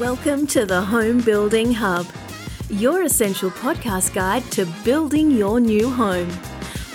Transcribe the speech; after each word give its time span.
Welcome 0.00 0.46
to 0.48 0.66
the 0.66 0.82
Home 0.82 1.22
Building 1.22 1.72
Hub, 1.72 2.06
your 2.68 3.04
essential 3.04 3.50
podcast 3.50 4.12
guide 4.12 4.42
to 4.50 4.66
building 4.84 5.30
your 5.30 5.58
new 5.58 5.88
home. 5.88 6.28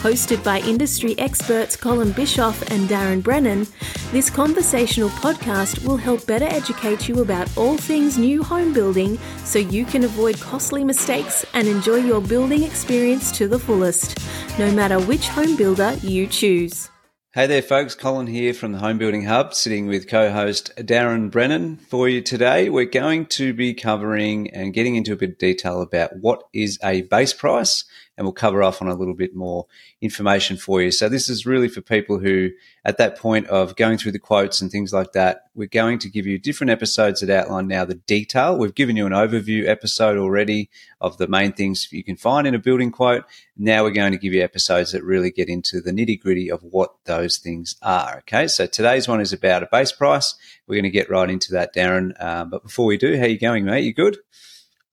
Hosted 0.03 0.43
by 0.43 0.59
industry 0.59 1.17
experts 1.17 1.75
Colin 1.75 2.11
Bischoff 2.11 2.61
and 2.69 2.87
Darren 2.87 3.23
Brennan, 3.23 3.65
this 4.11 4.29
conversational 4.29 5.09
podcast 5.09 5.83
will 5.83 5.97
help 5.97 6.27
better 6.27 6.45
educate 6.45 7.09
you 7.09 7.23
about 7.23 7.49
all 7.57 7.75
things 7.75 8.19
new 8.19 8.43
home 8.43 8.71
building 8.71 9.17
so 9.45 9.57
you 9.57 9.83
can 9.83 10.03
avoid 10.03 10.39
costly 10.39 10.83
mistakes 10.83 11.43
and 11.55 11.67
enjoy 11.67 11.95
your 11.95 12.21
building 12.21 12.61
experience 12.61 13.31
to 13.31 13.47
the 13.47 13.57
fullest, 13.57 14.19
no 14.59 14.71
matter 14.71 14.99
which 14.99 15.27
home 15.29 15.55
builder 15.55 15.93
you 16.03 16.27
choose. 16.27 16.90
Hey 17.33 17.47
there, 17.47 17.61
folks. 17.61 17.95
Colin 17.95 18.27
here 18.27 18.53
from 18.53 18.73
the 18.73 18.79
Home 18.79 18.97
Building 18.97 19.23
Hub, 19.23 19.53
sitting 19.53 19.87
with 19.87 20.09
co 20.09 20.31
host 20.31 20.73
Darren 20.75 21.31
Brennan 21.31 21.77
for 21.77 22.09
you 22.09 22.19
today. 22.19 22.67
We're 22.67 22.83
going 22.83 23.25
to 23.27 23.53
be 23.53 23.73
covering 23.73 24.49
and 24.49 24.73
getting 24.73 24.97
into 24.97 25.13
a 25.13 25.15
bit 25.15 25.29
of 25.29 25.37
detail 25.37 25.81
about 25.81 26.17
what 26.17 26.43
is 26.51 26.77
a 26.83 27.03
base 27.03 27.33
price 27.33 27.85
and 28.17 28.25
we'll 28.25 28.33
cover 28.33 28.61
off 28.61 28.81
on 28.81 28.87
a 28.87 28.93
little 28.93 29.13
bit 29.13 29.33
more 29.33 29.65
information 30.01 30.57
for 30.57 30.81
you. 30.81 30.91
So 30.91 31.09
this 31.09 31.29
is 31.29 31.45
really 31.45 31.67
for 31.67 31.81
people 31.81 32.19
who, 32.19 32.49
at 32.83 32.97
that 32.97 33.17
point 33.17 33.47
of 33.47 33.75
going 33.75 33.97
through 33.97 34.11
the 34.11 34.19
quotes 34.19 34.61
and 34.61 34.69
things 34.69 34.91
like 34.93 35.13
that, 35.13 35.45
we're 35.55 35.67
going 35.67 35.99
to 35.99 36.09
give 36.09 36.27
you 36.27 36.37
different 36.37 36.69
episodes 36.69 37.21
that 37.21 37.29
outline 37.29 37.67
now 37.67 37.85
the 37.85 37.95
detail. 37.95 38.57
We've 38.57 38.75
given 38.75 38.95
you 38.95 39.05
an 39.05 39.13
overview 39.13 39.67
episode 39.67 40.17
already 40.17 40.69
of 40.99 41.17
the 41.17 41.27
main 41.27 41.53
things 41.53 41.87
you 41.91 42.03
can 42.03 42.17
find 42.17 42.45
in 42.45 42.53
a 42.53 42.59
building 42.59 42.91
quote. 42.91 43.23
Now 43.63 43.83
we're 43.83 43.91
going 43.91 44.11
to 44.11 44.17
give 44.17 44.33
you 44.33 44.41
episodes 44.41 44.91
that 44.91 45.03
really 45.03 45.29
get 45.29 45.47
into 45.47 45.81
the 45.81 45.91
nitty 45.91 46.19
gritty 46.19 46.49
of 46.49 46.63
what 46.63 46.95
those 47.05 47.37
things 47.37 47.75
are. 47.83 48.17
Okay, 48.19 48.47
so 48.47 48.65
today's 48.65 49.07
one 49.07 49.21
is 49.21 49.33
about 49.33 49.61
a 49.61 49.69
base 49.71 49.91
price. 49.91 50.33
We're 50.65 50.77
going 50.77 50.85
to 50.85 50.89
get 50.89 51.11
right 51.11 51.29
into 51.29 51.51
that, 51.51 51.75
Darren. 51.75 52.19
Um, 52.19 52.49
but 52.49 52.63
before 52.63 52.87
we 52.87 52.97
do, 52.97 53.19
how 53.19 53.25
you 53.25 53.37
going, 53.37 53.65
mate? 53.65 53.83
You 53.83 53.93
good? 53.93 54.17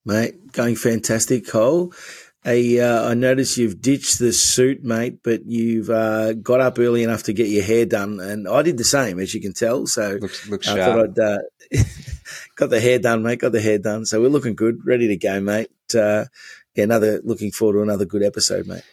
Mate, 0.04 0.52
going 0.52 0.76
fantastic, 0.76 1.48
Cole. 1.48 1.94
I, 2.44 2.78
uh, 2.78 3.08
I 3.08 3.14
noticed 3.14 3.56
you've 3.56 3.80
ditched 3.80 4.18
the 4.18 4.34
suit, 4.34 4.84
mate, 4.84 5.20
but 5.22 5.46
you've 5.46 5.88
uh, 5.88 6.34
got 6.34 6.60
up 6.60 6.78
early 6.78 7.02
enough 7.02 7.22
to 7.22 7.32
get 7.32 7.48
your 7.48 7.64
hair 7.64 7.86
done, 7.86 8.20
and 8.20 8.46
I 8.46 8.60
did 8.60 8.76
the 8.76 8.84
same, 8.84 9.18
as 9.18 9.32
you 9.32 9.40
can 9.40 9.54
tell. 9.54 9.86
So 9.86 10.18
looks, 10.20 10.46
looks 10.46 10.68
I 10.68 10.76
sharp. 10.76 11.16
thought 11.16 11.24
I'd 11.24 11.38
uh, 11.78 11.82
got 12.56 12.68
the 12.68 12.80
hair 12.80 12.98
done, 12.98 13.22
mate. 13.22 13.40
Got 13.40 13.52
the 13.52 13.62
hair 13.62 13.78
done, 13.78 14.04
so 14.04 14.20
we're 14.20 14.28
looking 14.28 14.56
good, 14.56 14.80
ready 14.84 15.08
to 15.08 15.16
go, 15.16 15.40
mate. 15.40 15.70
Yeah, 16.78 16.84
another 16.84 17.20
looking 17.24 17.50
forward 17.50 17.74
to 17.74 17.82
another 17.82 18.04
good 18.04 18.22
episode, 18.22 18.68
mate. 18.68 18.84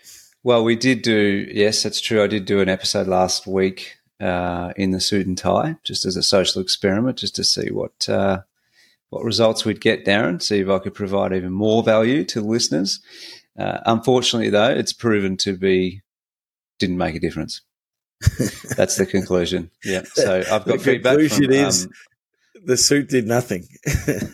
Well, 0.43 0.63
we 0.63 0.75
did 0.75 1.03
do 1.03 1.47
yes, 1.51 1.83
that's 1.83 2.01
true. 2.01 2.23
I 2.23 2.25
did 2.25 2.45
do 2.45 2.59
an 2.59 2.67
episode 2.67 3.07
last 3.07 3.45
week 3.45 3.97
uh, 4.19 4.73
in 4.75 4.89
the 4.89 4.99
suit 4.99 5.27
and 5.27 5.37
tie, 5.37 5.77
just 5.83 6.03
as 6.03 6.15
a 6.15 6.23
social 6.23 6.63
experiment, 6.63 7.19
just 7.19 7.35
to 7.35 7.43
see 7.43 7.69
what 7.69 8.09
uh, 8.09 8.41
what 9.09 9.23
results 9.23 9.65
we'd 9.65 9.81
get, 9.81 10.03
Darren. 10.03 10.41
See 10.41 10.61
if 10.61 10.67
I 10.67 10.79
could 10.79 10.95
provide 10.95 11.31
even 11.31 11.51
more 11.53 11.83
value 11.83 12.23
to 12.23 12.41
the 12.41 12.47
listeners. 12.47 13.01
Uh, 13.55 13.77
unfortunately, 13.85 14.49
though, 14.49 14.71
it's 14.71 14.91
proven 14.91 15.37
to 15.37 15.55
be 15.55 16.01
didn't 16.79 16.97
make 16.97 17.13
a 17.13 17.19
difference. 17.19 17.61
That's 18.75 18.95
the 18.95 19.05
conclusion. 19.05 19.69
Yeah. 19.83 20.01
So 20.05 20.39
I've 20.39 20.65
got 20.65 20.81
feedback. 20.81 21.19
conclusion 21.19 21.45
From, 21.45 21.53
is 21.53 21.85
um, 21.85 21.91
the 22.65 22.77
suit 22.77 23.09
did 23.09 23.27
nothing. 23.27 23.67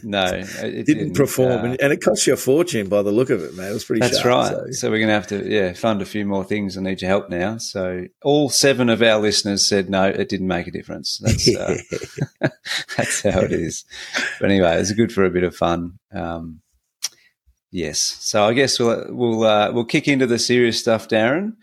no, 0.03 0.25
it 0.33 0.85
didn't, 0.85 0.85
didn't 0.85 1.13
perform, 1.15 1.51
uh, 1.51 1.63
and, 1.63 1.81
and 1.81 1.93
it 1.93 2.01
cost 2.01 2.25
you 2.27 2.33
a 2.33 2.37
fortune 2.37 2.89
by 2.89 3.01
the 3.01 3.11
look 3.11 3.29
of 3.29 3.41
it, 3.43 3.55
man. 3.55 3.69
It 3.69 3.73
was 3.73 3.85
pretty. 3.85 4.01
That's 4.01 4.19
sharp, 4.19 4.53
right. 4.53 4.65
so. 4.67 4.71
So. 4.71 4.91
we're 4.91 4.99
going 4.99 5.09
to 5.09 5.13
have 5.13 5.27
to, 5.27 5.49
yeah, 5.49 5.73
fund 5.73 6.01
a 6.01 6.05
few 6.05 6.25
more 6.25 6.43
things. 6.43 6.77
I 6.77 6.81
need 6.81 7.01
your 7.01 7.09
help 7.09 7.29
now. 7.29 7.57
So 7.57 8.05
all 8.23 8.49
seven 8.49 8.89
of 8.89 9.01
our 9.01 9.19
listeners 9.19 9.67
said 9.67 9.89
no, 9.89 10.05
it 10.05 10.29
didn't 10.29 10.47
make 10.47 10.67
a 10.67 10.71
difference. 10.71 11.19
That's 11.23 11.55
uh, 11.55 11.77
that's 12.97 13.21
how 13.21 13.39
it 13.41 13.51
is. 13.51 13.85
But 14.39 14.49
anyway, 14.49 14.79
it's 14.79 14.91
good 14.93 15.11
for 15.11 15.25
a 15.25 15.31
bit 15.31 15.43
of 15.43 15.55
fun. 15.55 15.99
Um, 16.13 16.61
yes. 17.71 17.99
So 17.99 18.43
I 18.45 18.53
guess 18.53 18.79
we'll 18.79 19.05
we'll 19.09 19.43
uh, 19.43 19.71
we'll 19.71 19.85
kick 19.85 20.07
into 20.07 20.27
the 20.27 20.39
serious 20.39 20.79
stuff, 20.79 21.07
Darren. 21.07 21.53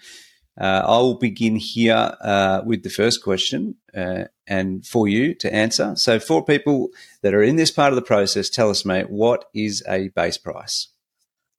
Uh, 0.61 0.83
I'll 0.85 1.15
begin 1.15 1.57
here 1.57 2.17
uh, 2.21 2.63
with 2.67 2.83
the 2.83 2.91
first 2.91 3.23
question, 3.23 3.77
uh, 3.99 4.25
and 4.47 4.87
for 4.87 5.09
you 5.09 5.35
to 5.35 5.53
answer. 5.53 5.95
So, 5.97 6.19
for 6.21 6.45
people 6.45 6.89
that 7.23 7.35
are 7.35 7.43
in 7.43 7.57
this 7.57 7.71
part 7.71 7.93
of 7.93 7.97
the 7.97 8.03
process, 8.03 8.49
tell 8.49 8.71
us, 8.71 8.85
mate, 8.85 9.11
what 9.11 9.47
is 9.55 9.83
a 9.89 10.09
base 10.09 10.39
price? 10.39 10.89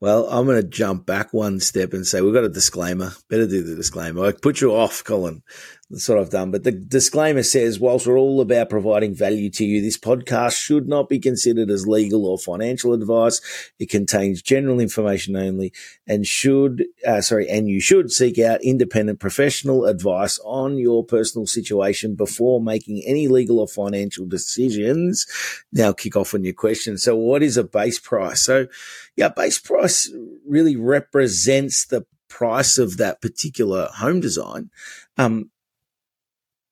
Well, 0.01 0.27
I'm 0.29 0.45
going 0.45 0.61
to 0.61 0.67
jump 0.67 1.05
back 1.05 1.33
one 1.33 1.59
step 1.59 1.91
and 1.91 2.07
say 2.07 2.21
we've 2.21 2.33
got 2.33 2.45
a 2.45 2.49
disclaimer. 2.49 3.11
Better 3.29 3.47
do 3.47 3.61
the 3.61 3.75
disclaimer. 3.75 4.25
I 4.25 4.31
put 4.31 4.61
you 4.61 4.73
off, 4.73 5.03
Colin. 5.03 5.43
That's 5.89 6.07
what 6.07 6.19
I've 6.19 6.29
done. 6.29 6.51
But 6.51 6.63
the 6.63 6.71
disclaimer 6.71 7.41
says, 7.41 7.79
whilst 7.79 8.05
we're 8.05 8.19
all 8.19 8.41
about 8.41 8.69
providing 8.69 9.15
value 9.15 9.49
to 9.51 9.65
you, 9.65 9.81
this 9.81 9.97
podcast 9.97 10.55
should 10.55 10.87
not 10.87 11.09
be 11.09 11.17
considered 11.17 11.71
as 11.71 11.87
legal 11.87 12.27
or 12.27 12.37
financial 12.37 12.93
advice. 12.93 13.41
It 13.79 13.89
contains 13.89 14.43
general 14.43 14.79
information 14.79 15.35
only 15.35 15.73
and 16.05 16.27
should, 16.27 16.85
uh, 17.07 17.21
sorry, 17.21 17.49
and 17.49 17.67
you 17.67 17.81
should 17.81 18.11
seek 18.11 18.37
out 18.37 18.63
independent 18.63 19.19
professional 19.19 19.85
advice 19.85 20.39
on 20.45 20.77
your 20.77 21.03
personal 21.03 21.47
situation 21.47 22.13
before 22.13 22.61
making 22.61 23.01
any 23.07 23.27
legal 23.27 23.59
or 23.59 23.67
financial 23.67 24.27
decisions. 24.27 25.25
Now 25.73 25.91
kick 25.91 26.15
off 26.15 26.35
on 26.35 26.43
your 26.43 26.53
question. 26.53 26.99
So 26.99 27.15
what 27.15 27.41
is 27.41 27.57
a 27.57 27.63
base 27.63 27.97
price? 27.97 28.43
So 28.43 28.67
yeah, 29.15 29.29
base 29.29 29.57
price 29.57 30.13
really 30.47 30.75
represents 30.75 31.87
the 31.87 32.05
price 32.27 32.77
of 32.77 32.97
that 32.97 33.21
particular 33.21 33.89
home 33.95 34.19
design. 34.19 34.69
Um, 35.17 35.49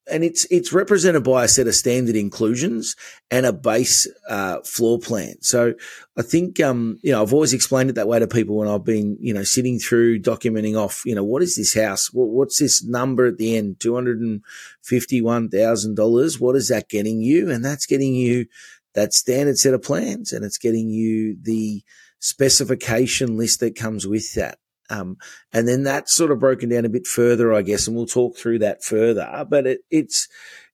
and 0.09 0.23
it's 0.23 0.45
it's 0.49 0.73
represented 0.73 1.23
by 1.23 1.43
a 1.43 1.47
set 1.47 1.67
of 1.67 1.75
standard 1.75 2.15
inclusions 2.15 2.95
and 3.29 3.45
a 3.45 3.53
base 3.53 4.07
uh, 4.29 4.59
floor 4.61 4.99
plan. 4.99 5.35
So 5.41 5.73
I 6.17 6.21
think 6.21 6.59
um, 6.59 6.99
you 7.03 7.11
know 7.11 7.21
I've 7.21 7.33
always 7.33 7.53
explained 7.53 7.89
it 7.89 7.93
that 7.93 8.07
way 8.07 8.19
to 8.19 8.27
people 8.27 8.57
when 8.57 8.67
I've 8.67 8.85
been 8.85 9.17
you 9.19 9.33
know 9.33 9.43
sitting 9.43 9.79
through 9.79 10.21
documenting 10.21 10.77
off 10.77 11.03
you 11.05 11.15
know 11.15 11.23
what 11.23 11.41
is 11.41 11.55
this 11.55 11.73
house? 11.73 12.13
What, 12.13 12.29
what's 12.29 12.59
this 12.59 12.83
number 12.83 13.27
at 13.27 13.37
the 13.37 13.57
end? 13.57 13.79
Two 13.79 13.95
hundred 13.95 14.19
and 14.19 14.41
fifty 14.81 15.21
one 15.21 15.49
thousand 15.49 15.95
dollars. 15.95 16.39
What 16.39 16.55
is 16.55 16.69
that 16.69 16.89
getting 16.89 17.21
you? 17.21 17.51
And 17.51 17.63
that's 17.63 17.85
getting 17.85 18.13
you 18.13 18.45
that 18.93 19.13
standard 19.13 19.57
set 19.57 19.73
of 19.73 19.83
plans, 19.83 20.31
and 20.31 20.43
it's 20.43 20.57
getting 20.57 20.89
you 20.89 21.37
the 21.41 21.83
specification 22.19 23.37
list 23.37 23.59
that 23.59 23.75
comes 23.75 24.07
with 24.07 24.33
that. 24.33 24.57
Um, 24.89 25.17
and 25.51 25.67
then 25.67 25.83
that's 25.83 26.13
sort 26.13 26.31
of 26.31 26.39
broken 26.39 26.69
down 26.69 26.85
a 26.85 26.89
bit 26.89 27.07
further, 27.07 27.53
I 27.53 27.61
guess, 27.61 27.87
and 27.87 27.95
we'll 27.95 28.05
talk 28.05 28.37
through 28.37 28.59
that 28.59 28.83
further. 28.83 29.45
But 29.49 29.67
it, 29.67 29.79
it's, 29.89 30.27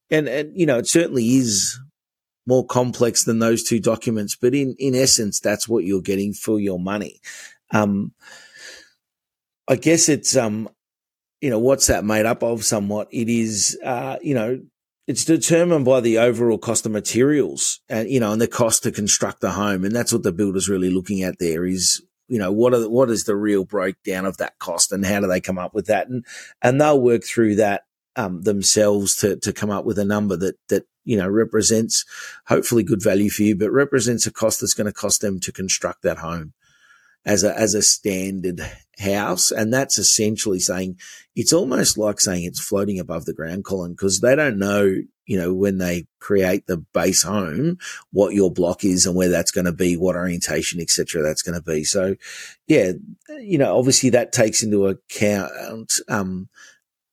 and, 0.10 0.28
and, 0.28 0.52
you 0.56 0.66
know, 0.66 0.78
it 0.78 0.88
certainly 0.88 1.26
is 1.36 1.80
more 2.46 2.66
complex 2.66 3.24
than 3.24 3.40
those 3.40 3.64
two 3.64 3.80
documents, 3.80 4.36
but 4.36 4.54
in, 4.54 4.76
in 4.78 4.96
essence, 4.96 5.40
that's 5.40 5.68
what 5.68 5.86
you're 5.86 6.02
getting 6.02 6.34
for 6.34 6.60
your 6.60 6.80
money. 6.80 7.22
Um, 7.72 8.14
I 9.68 9.78
guess 9.78 10.10
it's, 10.10 10.36
um, 10.36 10.70
you 11.40 11.50
know, 11.50 11.60
what's 11.60 11.88
that 11.88 12.06
made 12.06 12.26
up 12.26 12.44
of 12.44 12.66
somewhat? 12.66 13.08
It 13.12 13.30
is, 13.30 13.80
uh, 13.84 14.18
you 14.22 14.36
know, 14.36 14.60
it's 15.08 15.26
determined 15.26 15.86
by 15.86 16.00
the 16.00 16.18
overall 16.18 16.58
cost 16.58 16.86
of 16.86 16.92
materials 16.92 17.82
and, 17.90 18.10
you 18.10 18.20
know, 18.20 18.32
and 18.32 18.42
the 18.42 18.48
cost 18.48 18.84
to 18.84 18.92
construct 18.92 19.42
the 19.42 19.52
home. 19.52 19.84
And 19.84 19.96
that's 19.96 20.14
what 20.14 20.24
the 20.24 20.32
builder's 20.32 20.70
really 20.70 20.90
looking 20.90 21.24
at 21.24 21.40
there 21.40 21.66
is 21.66 22.02
you 22.34 22.40
know 22.40 22.52
what 22.52 22.74
are 22.74 22.90
what 22.90 23.12
is 23.12 23.26
the 23.26 23.36
real 23.36 23.64
breakdown 23.64 24.26
of 24.26 24.38
that 24.38 24.58
cost 24.58 24.92
and 24.92 25.06
how 25.06 25.20
do 25.20 25.28
they 25.28 25.40
come 25.40 25.60
up 25.60 25.76
with 25.76 25.86
that? 25.86 26.08
And 26.08 26.26
and 26.64 26.82
they'll 26.82 27.00
work 27.00 27.24
through 27.24 27.56
that 27.56 27.84
um, 28.16 28.42
themselves 28.42 29.16
to 29.18 29.38
to 29.38 29.54
come 29.54 29.70
up 29.70 29.86
with 29.86 30.00
a 30.00 30.06
number 30.06 30.36
that 30.38 30.56
that 30.70 30.86
you 31.06 31.16
know 31.16 31.30
represents 31.30 32.06
hopefully 32.48 32.82
good 32.82 33.04
value 33.04 33.30
for 33.30 33.44
you 33.44 33.56
but 33.56 33.72
represents 33.72 34.26
a 34.26 34.32
cost 34.32 34.62
that's 34.62 34.74
going 34.74 34.88
to 34.88 34.94
cost 34.94 35.22
them 35.22 35.40
to 35.42 35.52
construct 35.52 36.02
that 36.02 36.18
home 36.18 36.54
as 37.26 37.44
a 37.44 37.58
as 37.58 37.74
a 37.74 37.82
standard 37.82 38.62
house. 39.00 39.52
And 39.52 39.74
that's 39.74 39.98
essentially 39.98 40.60
saying 40.60 40.98
it's 41.36 41.54
almost 41.54 41.98
like 41.98 42.20
saying 42.20 42.44
it's 42.44 42.60
floating 42.60 43.00
above 43.00 43.26
the 43.26 43.34
ground 43.34 43.66
colin 43.66 43.94
because 43.94 44.20
they 44.20 44.36
don't 44.36 44.58
know 44.58 44.96
you 45.26 45.38
know 45.38 45.54
when 45.54 45.78
they 45.78 46.06
create 46.20 46.68
the 46.68 46.78
base 46.78 47.24
home 47.24 47.78
what 48.12 48.34
your 48.34 48.52
block 48.52 48.84
is 48.84 49.06
and 49.06 49.16
where 49.16 49.30
that's 49.30 49.52
going 49.52 49.66
to 49.66 49.72
be 49.72 49.96
what 49.96 50.16
orientation 50.16 50.80
etc 50.80 51.22
that's 51.22 51.42
going 51.42 51.56
to 51.56 51.62
be 51.62 51.84
so 51.84 52.16
yeah 52.68 52.92
you 53.40 53.58
know 53.58 53.78
obviously 53.78 54.10
that 54.10 54.32
takes 54.32 54.64
into 54.64 54.88
account 54.88 56.00
um 56.10 56.50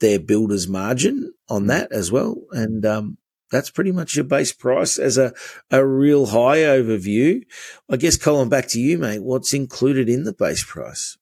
their 0.01 0.19
builder's 0.19 0.67
margin 0.67 1.33
on 1.49 1.67
that 1.67 1.91
as 1.93 2.11
well 2.11 2.37
and 2.53 2.85
um 2.87 3.17
that's 3.51 3.71
pretty 3.71 3.93
much 3.93 4.15
your 4.15 4.25
base 4.25 4.53
price 4.53 4.99
as 4.99 5.19
a, 5.19 5.33
a 5.71 5.85
real 5.85 6.27
high 6.27 6.59
overview. 6.59 7.45
I 7.91 7.97
guess, 7.97 8.17
Colin, 8.17 8.49
back 8.49 8.69
to 8.69 8.81
you, 8.81 8.97
mate. 8.97 9.23
What's 9.23 9.53
included 9.53 10.09
in 10.09 10.23
the 10.23 10.33
base 10.33 10.65
price? 10.65 11.19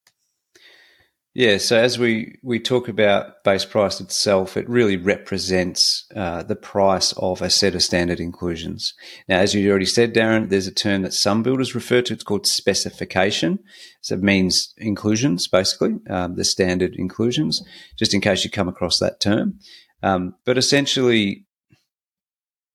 Yeah, 1.39 1.59
so 1.59 1.79
as 1.79 2.01
we, 2.01 2.37
we 2.43 2.59
talk 2.59 2.89
about 2.89 3.45
base 3.45 3.65
price 3.65 4.01
itself, 4.01 4.57
it 4.57 4.69
really 4.69 4.97
represents 4.97 6.05
uh, 6.17 6.43
the 6.43 6.57
price 6.57 7.13
of 7.13 7.41
a 7.41 7.49
set 7.49 7.77
of 7.77 7.85
standard 7.85 8.19
inclusions. 8.19 8.93
Now, 9.29 9.39
as 9.39 9.55
you 9.55 9.71
already 9.71 9.87
said, 9.87 10.13
Darren, 10.13 10.49
there's 10.49 10.67
a 10.67 10.75
term 10.75 11.03
that 11.03 11.15
some 11.15 11.45
builders 11.45 11.77
refer 11.77 12.03
to. 12.03 12.13
It's 12.13 12.25
called 12.25 12.49
specification. 12.49 13.61
So 14.01 14.17
it 14.17 14.21
means 14.21 14.75
inclusions, 14.79 15.47
basically, 15.47 16.01
um, 16.11 16.35
the 16.35 16.45
standard 16.45 16.97
inclusions, 16.97 17.63
just 17.97 18.15
in 18.15 18.21
case 18.21 18.43
you 18.43 18.51
come 18.51 18.67
across 18.67 18.99
that 18.99 19.21
term. 19.21 19.61
Um, 20.03 20.35
but 20.45 20.59
essentially, 20.59 21.47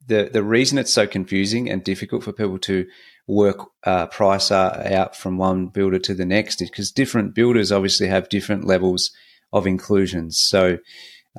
the 0.08 0.30
the 0.32 0.44
reason 0.44 0.78
it's 0.78 0.94
so 0.94 1.06
confusing 1.06 1.70
and 1.70 1.84
difficult 1.84 2.24
for 2.24 2.32
people 2.32 2.60
to 2.60 2.86
work 3.28 3.70
uh, 3.84 4.08
price 4.08 4.52
out 4.52 5.16
from 5.16 5.38
one 5.38 5.68
builder 5.68 6.00
to 6.00 6.14
the 6.14 6.26
next 6.26 6.60
because 6.60 6.92
different 6.92 7.34
builders 7.34 7.72
obviously 7.72 8.08
have 8.08 8.30
different 8.30 8.66
levels 8.66 9.12
of 9.52 9.68
inclusions. 9.68 10.40
So 10.40 10.80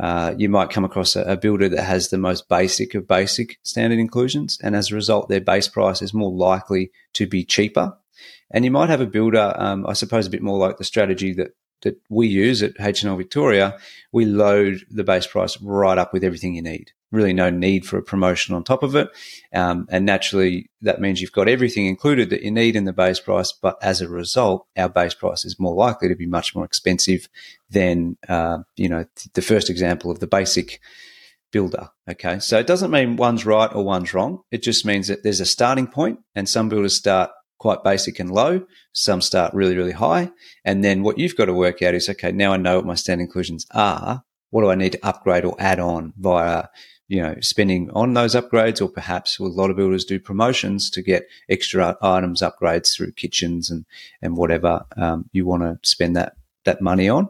uh, 0.00 0.34
you 0.36 0.48
might 0.48 0.70
come 0.70 0.84
across 0.84 1.14
a, 1.14 1.22
a, 1.22 1.36
builder 1.36 1.68
that 1.68 1.84
has 1.84 2.08
the 2.08 2.18
most 2.18 2.48
basic 2.48 2.94
of 2.94 3.06
basic 3.06 3.58
standard 3.62 3.98
inclusions, 3.98 4.58
and 4.60 4.74
as 4.74 4.90
a 4.90 4.94
result, 4.94 5.28
their 5.28 5.40
base 5.40 5.68
price 5.68 6.02
is 6.02 6.12
more 6.12 6.32
likely 6.32 6.90
to 7.12 7.26
be 7.26 7.44
cheaper. 7.44 7.96
And 8.50 8.64
you 8.64 8.72
might 8.72 8.88
have 8.88 9.00
a 9.00 9.06
builder, 9.06 9.54
um, 9.56 9.86
I 9.86 9.92
suppose, 9.92 10.26
a 10.26 10.30
bit 10.30 10.42
more 10.42 10.58
like 10.58 10.78
the 10.78 10.84
strategy 10.84 11.32
that 11.34 11.54
that 11.82 12.00
we 12.08 12.26
use 12.26 12.62
at 12.62 12.72
H&L 12.80 13.14
Victoria. 13.14 13.76
We 14.10 14.24
load 14.24 14.86
the 14.90 15.04
base 15.04 15.26
price 15.26 15.60
right 15.60 15.98
up 15.98 16.12
with 16.12 16.24
everything 16.24 16.54
you 16.54 16.62
need 16.62 16.92
really 17.14 17.32
no 17.32 17.50
need 17.50 17.86
for 17.86 17.96
a 17.96 18.02
promotion 18.02 18.54
on 18.54 18.64
top 18.64 18.82
of 18.82 18.94
it. 18.94 19.08
Um, 19.52 19.86
and 19.90 20.04
naturally, 20.04 20.70
that 20.82 21.00
means 21.00 21.20
you've 21.20 21.32
got 21.32 21.48
everything 21.48 21.86
included 21.86 22.30
that 22.30 22.42
you 22.42 22.50
need 22.50 22.76
in 22.76 22.84
the 22.84 22.92
base 22.92 23.20
price. 23.20 23.52
But 23.52 23.76
as 23.82 24.00
a 24.00 24.08
result, 24.08 24.66
our 24.76 24.88
base 24.88 25.14
price 25.14 25.44
is 25.44 25.58
more 25.58 25.74
likely 25.74 26.08
to 26.08 26.16
be 26.16 26.26
much 26.26 26.54
more 26.54 26.64
expensive 26.64 27.28
than, 27.70 28.16
uh, 28.28 28.58
you 28.76 28.88
know, 28.88 29.06
the 29.34 29.42
first 29.42 29.70
example 29.70 30.10
of 30.10 30.20
the 30.20 30.26
basic 30.26 30.80
builder. 31.52 31.88
Okay. 32.10 32.40
So 32.40 32.58
it 32.58 32.66
doesn't 32.66 32.90
mean 32.90 33.16
one's 33.16 33.46
right 33.46 33.72
or 33.72 33.84
one's 33.84 34.12
wrong. 34.12 34.40
It 34.50 34.62
just 34.62 34.84
means 34.84 35.08
that 35.08 35.22
there's 35.22 35.40
a 35.40 35.46
starting 35.46 35.86
point 35.86 36.18
and 36.34 36.48
some 36.48 36.68
builders 36.68 36.96
start 36.96 37.30
quite 37.58 37.84
basic 37.84 38.18
and 38.18 38.30
low. 38.30 38.66
Some 38.92 39.20
start 39.20 39.54
really, 39.54 39.76
really 39.76 39.92
high. 39.92 40.32
And 40.64 40.84
then 40.84 41.02
what 41.02 41.18
you've 41.18 41.36
got 41.36 41.46
to 41.46 41.54
work 41.54 41.80
out 41.80 41.94
is, 41.94 42.08
okay, 42.08 42.32
now 42.32 42.52
I 42.52 42.56
know 42.56 42.76
what 42.76 42.86
my 42.86 42.94
standard 42.94 43.24
inclusions 43.24 43.66
are. 43.70 44.24
What 44.50 44.62
do 44.62 44.70
I 44.70 44.74
need 44.74 44.92
to 44.92 45.06
upgrade 45.06 45.44
or 45.44 45.56
add 45.58 45.80
on 45.80 46.12
via 46.18 46.66
you 47.08 47.22
know, 47.22 47.34
spending 47.40 47.90
on 47.90 48.14
those 48.14 48.34
upgrades, 48.34 48.80
or 48.80 48.88
perhaps 48.88 49.38
a 49.38 49.44
lot 49.44 49.70
of 49.70 49.76
builders 49.76 50.04
do 50.04 50.18
promotions 50.18 50.90
to 50.90 51.02
get 51.02 51.28
extra 51.48 51.96
items 52.00 52.40
upgrades 52.40 52.94
through 52.94 53.12
kitchens 53.12 53.70
and 53.70 53.84
and 54.22 54.36
whatever 54.36 54.84
um, 54.96 55.28
you 55.32 55.44
want 55.44 55.62
to 55.62 55.78
spend 55.88 56.16
that 56.16 56.36
that 56.64 56.80
money 56.80 57.08
on. 57.08 57.28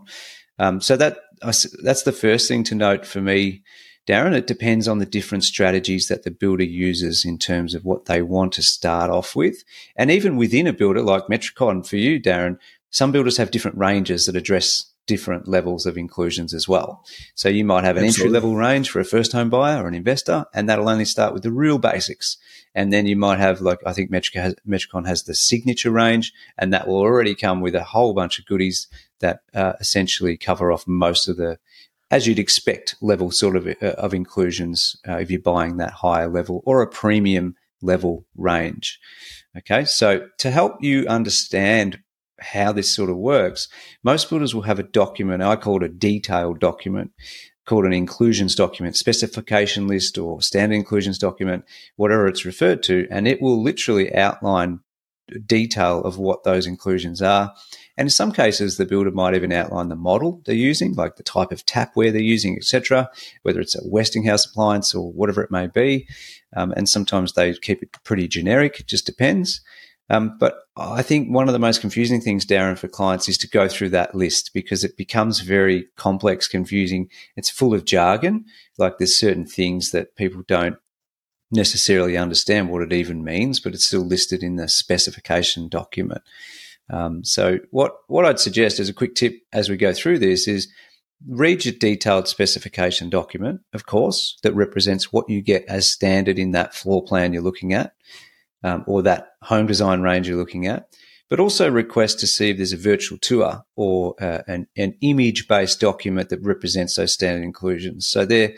Um, 0.59 0.81
so 0.81 0.97
that 0.97 1.19
that's 1.41 2.03
the 2.05 2.13
first 2.13 2.49
thing 2.49 2.63
to 2.65 2.75
note 2.75 3.05
for 3.05 3.21
me, 3.21 3.63
Darren. 4.07 4.35
It 4.35 4.47
depends 4.47 4.87
on 4.87 4.99
the 4.99 5.07
different 5.07 5.45
strategies 5.45 6.09
that 6.09 6.23
the 6.23 6.31
builder 6.31 6.65
uses 6.65 7.25
in 7.25 7.39
terms 7.39 7.75
of 7.75 7.85
what 7.85 8.05
they 8.05 8.23
want 8.23 8.53
to 8.55 8.63
start 8.63 9.11
off 9.11 9.35
with, 9.35 9.65
and 9.97 10.11
even 10.11 10.37
within 10.37 10.69
a 10.69 10.73
builder 10.73 11.03
like 11.03 11.27
Metricon 11.27 11.87
for 11.87 11.97
you, 11.97 12.21
Darren. 12.21 12.59
Some 12.91 13.11
builders 13.11 13.39
have 13.39 13.51
different 13.51 13.77
ranges 13.77 14.27
that 14.27 14.37
address 14.37 14.94
different 15.07 15.47
levels 15.47 15.87
of 15.87 15.99
inclusions 15.99 16.55
as 16.55 16.67
well. 16.67 17.05
So 17.35 17.49
you 17.49 17.65
might 17.65 17.85
have 17.85 17.97
an 17.97 18.05
entry 18.05 18.29
level 18.29 18.57
range 18.57 18.91
for 18.91 19.01
a 19.01 19.05
first 19.05 19.33
home 19.33 19.51
buyer 19.51 19.83
or 19.83 19.89
an 19.89 19.95
investor, 19.95 20.47
and 20.55 20.69
that'll 20.69 20.89
only 20.89 21.05
start 21.05 21.35
with 21.35 21.43
the 21.43 21.53
real 21.53 21.79
basics. 21.79 22.39
And 22.75 22.93
then 22.93 23.07
you 23.07 23.17
might 23.17 23.39
have, 23.39 23.61
like, 23.61 23.79
I 23.87 23.93
think 23.93 24.11
Metricon 24.11 24.43
has, 24.43 24.55
Metricon 24.67 25.07
has 25.07 25.23
the 25.23 25.35
signature 25.35 25.91
range, 25.91 26.33
and 26.59 26.73
that 26.73 26.89
will 26.89 26.97
already 26.97 27.35
come 27.35 27.61
with 27.61 27.75
a 27.75 27.85
whole 27.85 28.15
bunch 28.15 28.39
of 28.39 28.47
goodies 28.47 28.89
that 29.21 29.41
uh, 29.55 29.75
essentially 29.81 30.37
cover 30.37 30.73
off 30.73 30.87
most 30.87 31.29
of 31.29 31.37
the, 31.37 31.59
as 32.11 32.27
you'd 32.27 32.39
expect, 32.39 32.97
level 33.01 33.31
sort 33.31 33.57
of, 33.57 33.67
uh, 33.67 33.87
of 33.99 34.15
inclusions 34.15 34.97
uh, 35.09 35.19
if 35.19 35.31
you're 35.31 35.41
buying 35.41 35.77
that 35.77 35.93
higher 35.93 36.29
level 36.29 36.63
or 36.65 36.83
a 36.83 36.89
premium 36.89 37.55
level 37.83 38.25
range. 38.37 38.99
Okay. 39.57 39.85
So 39.85 40.29
to 40.39 40.51
help 40.51 40.83
you 40.83 41.07
understand 41.07 42.01
how 42.45 42.73
this 42.73 42.95
sort 42.95 43.11
of 43.11 43.17
works, 43.17 43.69
most 44.03 44.31
builders 44.31 44.55
will 44.55 44.63
have 44.63 44.79
a 44.79 44.85
document. 44.85 45.43
I 45.43 45.57
call 45.57 45.77
it 45.77 45.87
a 45.87 45.89
detailed 45.89 46.61
document 46.61 47.13
called 47.67 47.87
an 47.87 47.93
inclusions 47.93 48.55
document, 48.55 48.97
specification 48.97 49.89
list 49.89 50.19
or 50.19 50.43
standard 50.43 50.75
inclusions 50.77 51.19
document, 51.19 51.65
whatever 51.97 52.27
it's 52.27 52.45
referred 52.45 52.83
to. 52.85 53.07
And 53.11 53.27
it 53.27 53.41
will 53.41 53.63
literally 53.63 54.15
outline 54.15 54.81
detail 55.47 56.03
of 56.03 56.19
what 56.19 56.45
those 56.45 56.67
inclusions 56.67 57.23
are. 57.23 57.55
And 57.97 58.07
in 58.07 58.11
some 58.11 58.33
cases, 58.33 58.77
the 58.77 58.85
builder 58.85 59.11
might 59.11 59.35
even 59.35 59.53
outline 59.53 59.89
the 59.89 59.97
model 59.97 60.43
they're 60.45 60.55
using, 60.55 60.95
like 60.95 61.17
the 61.17 61.23
type 61.23 61.53
of 61.53 61.65
tapware 61.65 62.13
they're 62.13 62.21
using, 62.21 62.57
etc., 62.57 63.09
whether 63.43 63.61
it's 63.61 63.77
a 63.77 63.87
Westinghouse 63.89 64.45
appliance 64.45 64.95
or 64.95 65.13
whatever 65.13 65.43
it 65.43 65.51
may 65.51 65.67
be. 65.67 66.07
Um, 66.57 66.73
and 66.77 66.89
sometimes 66.89 67.33
they 67.33 67.55
keep 67.55 67.83
it 67.83 67.97
pretty 68.05 68.29
generic. 68.29 68.81
It 68.81 68.87
just 68.87 69.07
depends. 69.07 69.61
Um, 70.11 70.37
but 70.39 70.59
I 70.77 71.03
think 71.03 71.31
one 71.31 71.49
of 71.49 71.55
the 71.55 71.59
most 71.59 71.81
confusing 71.81 72.21
things, 72.21 72.45
Darren, 72.45 72.77
for 72.77 72.89
clients 72.89 73.29
is 73.29 73.39
to 73.39 73.49
go 73.49 73.69
through 73.69 73.91
that 73.91 74.15
list 74.15 74.51
because 74.53 74.85
it 74.85 74.97
becomes 74.97 75.41
very 75.41 75.87
complex, 75.97 76.47
confusing. 76.47 77.09
It's 77.37 77.51
full 77.51 77.73
of 77.73 77.85
jargon. 77.85 78.45
Like 78.77 78.99
there's 78.99 79.17
certain 79.17 79.47
things 79.47 79.93
that 79.93 80.17
people 80.17 80.43
don't 80.47 80.77
necessarily 81.51 82.17
understand 82.17 82.69
what 82.69 82.83
it 82.83 82.93
even 82.93 83.25
means, 83.25 83.61
but 83.61 83.73
it's 83.73 83.87
still 83.87 84.05
listed 84.05 84.43
in 84.43 84.57
the 84.57 84.69
specification 84.69 85.69
document. 85.69 86.23
Um, 86.91 87.25
so 87.25 87.61
what 87.71 87.97
what 88.09 88.27
I'd 88.27 88.41
suggest 88.41 88.79
as 88.79 88.91
a 88.91 88.95
quick 88.95 89.15
tip 89.15 89.41
as 89.55 89.71
we 89.71 89.77
go 89.79 89.95
through 89.95 90.19
this 90.19 90.47
is 90.47 90.69
read 91.27 91.65
your 91.65 91.73
detailed 91.73 92.29
specification 92.29 93.09
document, 93.09 93.63
of 93.73 93.87
course, 93.87 94.37
that 94.43 94.53
represents 94.55 95.11
what 95.11 95.31
you 95.31 95.41
get 95.41 95.65
as 95.67 95.89
standard 95.89 96.39
in 96.39 96.51
that 96.51 96.75
floor 96.75 97.03
plan 97.03 97.33
you're 97.33 97.41
looking 97.41 97.73
at 97.73 97.95
um, 98.65 98.83
or 98.89 99.03
that 99.03 99.29
home 99.43 99.67
design 99.67 100.01
range 100.01 100.27
you're 100.27 100.39
looking 100.39 100.67
at, 100.67 100.89
but 101.31 101.39
also 101.39 101.71
request 101.71 102.19
to 102.21 102.27
see 102.27 102.51
if 102.51 102.57
there's 102.57 102.73
a 102.73 102.77
virtual 102.77 103.19
tour 103.19 103.65
or 103.77 104.15
uh, 104.21 104.43
an, 104.49 104.67
an 104.77 104.95
image 105.03 105.47
based 105.47 105.79
document 105.79 106.31
that 106.31 106.43
represents 106.43 106.97
those 106.97 107.13
standard 107.13 107.45
inclusions. 107.45 108.09
So 108.09 108.25
they're 108.25 108.55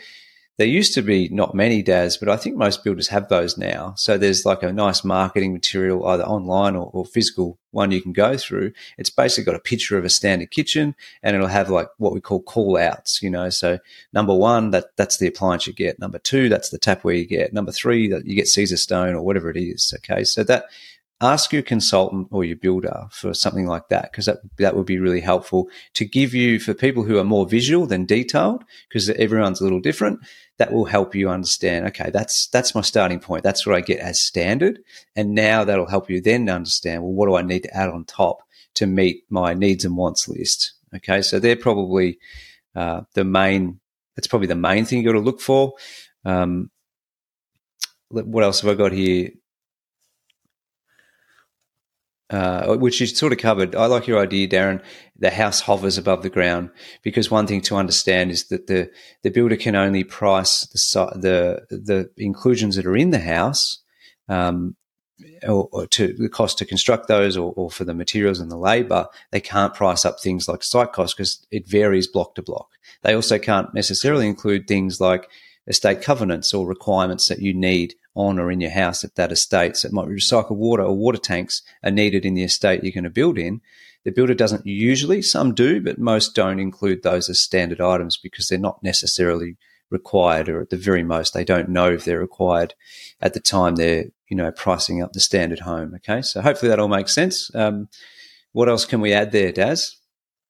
there 0.57 0.67
used 0.67 0.95
to 0.95 1.03
be 1.03 1.29
not 1.29 1.53
many 1.53 1.83
DAS, 1.83 2.17
but 2.17 2.29
I 2.29 2.35
think 2.35 2.55
most 2.55 2.83
builders 2.83 3.09
have 3.09 3.29
those 3.29 3.59
now. 3.59 3.93
So 3.95 4.17
there's 4.17 4.43
like 4.43 4.63
a 4.63 4.73
nice 4.73 5.03
marketing 5.03 5.53
material, 5.53 6.05
either 6.07 6.23
online 6.23 6.75
or, 6.75 6.89
or, 6.93 7.05
physical 7.05 7.59
one 7.71 7.91
you 7.91 8.01
can 8.01 8.11
go 8.11 8.37
through. 8.37 8.71
It's 8.97 9.11
basically 9.11 9.43
got 9.43 9.55
a 9.55 9.59
picture 9.59 9.99
of 9.99 10.05
a 10.05 10.09
standard 10.09 10.49
kitchen 10.49 10.95
and 11.21 11.35
it'll 11.35 11.47
have 11.47 11.69
like 11.69 11.89
what 11.97 12.11
we 12.11 12.21
call 12.21 12.41
call 12.41 12.75
outs, 12.75 13.21
you 13.21 13.29
know. 13.29 13.49
So 13.49 13.77
number 14.13 14.33
one, 14.33 14.71
that 14.71 14.95
that's 14.95 15.17
the 15.17 15.27
appliance 15.27 15.67
you 15.67 15.73
get. 15.73 15.99
Number 15.99 16.17
two, 16.17 16.49
that's 16.49 16.69
the 16.69 16.79
tapware 16.79 17.19
you 17.19 17.27
get. 17.27 17.53
Number 17.53 17.71
three, 17.71 18.09
that 18.09 18.25
you 18.25 18.35
get 18.35 18.45
Caesarstone 18.45 19.13
or 19.13 19.21
whatever 19.21 19.51
it 19.51 19.57
is. 19.57 19.93
Okay. 19.97 20.23
So 20.23 20.43
that 20.45 20.65
ask 21.19 21.51
your 21.51 21.63
consultant 21.63 22.27
or 22.29 22.43
your 22.43 22.55
builder 22.55 23.07
for 23.11 23.33
something 23.33 23.65
like 23.65 23.89
that 23.89 24.11
because 24.11 24.25
that 24.25 24.37
that 24.57 24.75
would 24.75 24.85
be 24.85 24.99
really 24.99 25.21
helpful 25.21 25.67
to 25.93 26.05
give 26.05 26.33
you 26.33 26.59
for 26.59 26.73
people 26.73 27.03
who 27.03 27.17
are 27.17 27.23
more 27.23 27.47
visual 27.47 27.87
than 27.87 28.05
detailed 28.05 28.63
because 28.87 29.09
everyone's 29.11 29.59
a 29.59 29.63
little 29.63 29.79
different 29.79 30.19
that 30.57 30.71
will 30.71 30.85
help 30.85 31.15
you 31.15 31.29
understand 31.29 31.87
okay 31.87 32.11
that's 32.11 32.47
that's 32.47 32.75
my 32.75 32.81
starting 32.81 33.19
point. 33.19 33.43
That's 33.43 33.65
what 33.65 33.75
I 33.75 33.81
get 33.81 33.99
as 33.99 34.19
standard. 34.19 34.79
And 35.15 35.33
now 35.33 35.63
that'll 35.63 35.87
help 35.87 36.09
you 36.09 36.21
then 36.21 36.49
understand 36.49 37.01
well 37.01 37.13
what 37.13 37.27
do 37.27 37.35
I 37.35 37.41
need 37.41 37.63
to 37.63 37.75
add 37.75 37.89
on 37.89 38.05
top 38.05 38.39
to 38.75 38.85
meet 38.85 39.23
my 39.29 39.53
needs 39.53 39.85
and 39.85 39.97
wants 39.97 40.27
list? 40.27 40.73
Okay 40.95 41.21
so 41.21 41.39
they're 41.39 41.55
probably 41.55 42.19
uh, 42.75 43.01
the 43.13 43.23
main 43.23 43.79
that's 44.15 44.27
probably 44.27 44.47
the 44.47 44.55
main 44.55 44.85
thing 44.85 44.99
you 44.99 45.05
got 45.05 45.13
to 45.13 45.19
look 45.19 45.41
for. 45.41 45.73
Um, 46.25 46.69
what 48.09 48.43
else 48.43 48.61
have 48.61 48.71
I 48.71 48.75
got 48.75 48.91
here 48.91 49.31
uh, 52.29 52.75
which 52.75 53.01
is 53.01 53.17
sort 53.17 53.31
of 53.31 53.39
covered. 53.39 53.75
I 53.75 53.85
like 53.85 54.07
your 54.07 54.19
idea, 54.19 54.47
Darren. 54.47 54.81
The 55.17 55.29
house 55.29 55.61
hovers 55.61 55.97
above 55.97 56.23
the 56.23 56.29
ground 56.29 56.69
because 57.01 57.31
one 57.31 57.47
thing 57.47 57.61
to 57.61 57.75
understand 57.75 58.31
is 58.31 58.47
that 58.49 58.67
the 58.67 58.91
the 59.23 59.31
builder 59.31 59.55
can 59.55 59.75
only 59.75 60.03
price 60.03 60.67
the 60.67 61.65
the 61.69 61.77
the 61.77 62.09
inclusions 62.17 62.75
that 62.75 62.85
are 62.85 62.97
in 62.97 63.11
the 63.11 63.19
house, 63.19 63.79
um, 64.27 64.75
or, 65.47 65.69
or, 65.71 65.87
to 65.87 66.13
the 66.13 66.29
cost 66.29 66.57
to 66.57 66.65
construct 66.65 67.07
those, 67.07 67.37
or, 67.37 67.53
or 67.55 67.71
for 67.71 67.85
the 67.85 67.93
materials 67.93 68.39
and 68.39 68.51
the 68.51 68.57
labour. 68.57 69.07
They 69.31 69.41
can't 69.41 69.73
price 69.73 70.05
up 70.05 70.19
things 70.19 70.47
like 70.47 70.63
site 70.63 70.91
costs 70.91 71.15
because 71.15 71.45
it 71.49 71.67
varies 71.67 72.07
block 72.07 72.35
to 72.35 72.43
block. 72.43 72.67
They 73.03 73.13
also 73.15 73.39
can't 73.39 73.73
necessarily 73.73 74.27
include 74.27 74.67
things 74.67 74.99
like 74.99 75.29
estate 75.65 76.01
covenants 76.01 76.53
or 76.53 76.67
requirements 76.67 77.27
that 77.27 77.39
you 77.39 77.53
need 77.53 77.95
on 78.17 78.39
or 78.39 78.51
in 78.51 78.59
your 78.59 78.71
house 78.71 79.03
at 79.03 79.15
that 79.15 79.31
estate. 79.31 79.77
So 79.77 79.87
it 79.87 79.93
might 79.93 80.07
be 80.07 80.15
recycled 80.15 80.57
water 80.57 80.83
or 80.83 80.95
water 80.95 81.19
tanks 81.19 81.61
are 81.83 81.91
needed 81.91 82.25
in 82.25 82.33
the 82.33 82.43
estate 82.43 82.83
you're 82.83 82.91
going 82.91 83.03
to 83.03 83.09
build 83.09 83.37
in. 83.37 83.61
The 84.03 84.11
builder 84.11 84.33
doesn't 84.33 84.65
usually, 84.65 85.21
some 85.21 85.53
do, 85.53 85.81
but 85.81 85.99
most 85.99 86.33
don't 86.33 86.59
include 86.59 87.03
those 87.03 87.29
as 87.29 87.39
standard 87.39 87.81
items 87.81 88.17
because 88.17 88.47
they're 88.47 88.57
not 88.57 88.81
necessarily 88.81 89.57
required, 89.89 90.49
or 90.49 90.61
at 90.61 90.69
the 90.69 90.77
very 90.77 91.03
most, 91.03 91.33
they 91.33 91.43
don't 91.43 91.69
know 91.69 91.91
if 91.91 92.05
they're 92.05 92.19
required 92.19 92.73
at 93.21 93.33
the 93.33 93.39
time 93.39 93.75
they're, 93.75 94.05
you 94.29 94.35
know, 94.35 94.51
pricing 94.51 95.01
up 95.01 95.13
the 95.13 95.19
standard 95.19 95.59
home. 95.59 95.93
Okay. 95.95 96.21
So 96.21 96.41
hopefully 96.41 96.69
that 96.69 96.79
all 96.79 96.87
makes 96.87 97.13
sense. 97.13 97.53
Um, 97.55 97.87
what 98.51 98.69
else 98.69 98.85
can 98.85 99.01
we 99.01 99.13
add 99.13 99.31
there, 99.31 99.51
Daz? 99.51 99.97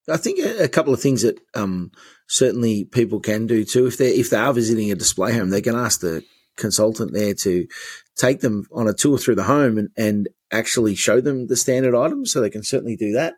I 0.10 0.18
think 0.18 0.40
a, 0.40 0.70
couple 0.70 0.94
of 0.94 1.02
things 1.02 1.24
that 1.24 1.40
um, 1.54 1.92
certainly 2.28 2.86
people 2.86 3.20
can 3.20 3.46
do 3.46 3.66
too. 3.66 3.88
If 3.88 3.98
they 3.98 4.12
if 4.12 4.30
they 4.30 4.38
are 4.38 4.54
visiting 4.54 4.90
a 4.90 4.96
display 4.96 5.34
home, 5.34 5.50
they 5.50 5.62
can 5.62 5.76
ask 5.76 6.00
the 6.00 6.24
consultant 6.58 7.14
there 7.14 7.34
to 7.36 7.68
take 8.16 8.42
them 8.42 8.66
on 8.72 8.88
a 8.88 8.94
tour 8.94 9.18
through 9.18 9.36
the 9.36 9.44
home 9.44 9.78
and, 9.78 9.90
and 9.96 10.30
actually 10.52 10.96
show 10.96 11.22
them 11.22 11.48
the 11.48 11.56
standard 11.56 11.96
items. 11.96 12.32
So 12.32 12.42
they 12.42 12.50
can 12.50 12.64
certainly 12.64 12.96
do 12.96 13.14
that. 13.14 13.36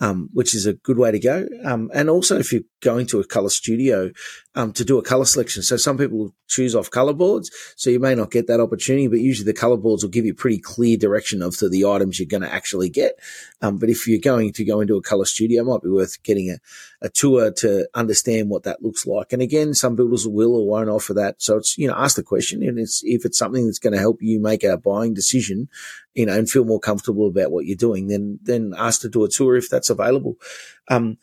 um, 0.00 0.28
which 0.32 0.54
is 0.54 0.66
a 0.66 0.74
good 0.74 0.98
way 0.98 1.10
to 1.10 1.18
go. 1.18 1.46
Um, 1.64 1.90
and 1.94 2.10
also 2.10 2.38
if 2.38 2.52
you're 2.52 2.62
going 2.82 3.06
to 3.06 3.20
a 3.20 3.26
color 3.26 3.48
studio, 3.48 4.10
um, 4.56 4.72
to 4.72 4.84
do 4.84 4.98
a 4.98 5.02
color 5.02 5.26
selection. 5.26 5.62
So 5.62 5.76
some 5.76 5.98
people 5.98 6.34
choose 6.48 6.74
off 6.74 6.90
color 6.90 7.12
boards. 7.12 7.50
So 7.76 7.90
you 7.90 8.00
may 8.00 8.14
not 8.14 8.30
get 8.30 8.46
that 8.46 8.58
opportunity, 8.58 9.06
but 9.06 9.20
usually 9.20 9.44
the 9.44 9.58
color 9.58 9.76
boards 9.76 10.02
will 10.02 10.10
give 10.10 10.24
you 10.24 10.34
pretty 10.34 10.58
clear 10.58 10.96
direction 10.96 11.42
of 11.42 11.56
to 11.58 11.68
the 11.68 11.84
items 11.84 12.18
you're 12.18 12.26
going 12.26 12.42
to 12.42 12.52
actually 12.52 12.88
get. 12.88 13.20
Um, 13.60 13.76
but 13.76 13.90
if 13.90 14.08
you're 14.08 14.18
going 14.18 14.54
to 14.54 14.64
go 14.64 14.80
into 14.80 14.96
a 14.96 15.02
color 15.02 15.26
studio, 15.26 15.60
it 15.60 15.66
might 15.66 15.82
be 15.82 15.90
worth 15.90 16.22
getting 16.22 16.50
a, 16.50 16.56
a 17.02 17.10
tour 17.10 17.52
to 17.58 17.86
understand 17.94 18.48
what 18.48 18.62
that 18.62 18.82
looks 18.82 19.06
like. 19.06 19.34
And 19.34 19.42
again, 19.42 19.74
some 19.74 19.94
builders 19.94 20.26
will 20.26 20.56
or 20.56 20.66
won't 20.66 20.88
offer 20.88 21.12
that. 21.14 21.42
So 21.42 21.58
it's, 21.58 21.76
you 21.76 21.86
know, 21.86 21.94
ask 21.94 22.16
the 22.16 22.22
question 22.22 22.62
and 22.62 22.78
it's, 22.78 23.02
if 23.04 23.26
it's 23.26 23.38
something 23.38 23.66
that's 23.66 23.78
going 23.78 23.92
to 23.92 24.00
help 24.00 24.22
you 24.22 24.40
make 24.40 24.64
a 24.64 24.78
buying 24.78 25.12
decision, 25.12 25.68
you 26.14 26.24
know, 26.24 26.32
and 26.32 26.48
feel 26.48 26.64
more 26.64 26.80
comfortable 26.80 27.28
about 27.28 27.50
what 27.50 27.66
you're 27.66 27.76
doing, 27.76 28.08
then, 28.08 28.38
then 28.42 28.72
ask 28.78 29.02
to 29.02 29.10
do 29.10 29.24
a 29.24 29.28
tour 29.28 29.56
if 29.56 29.68
that's 29.68 29.90
available. 29.90 30.36
Um, 30.88 31.18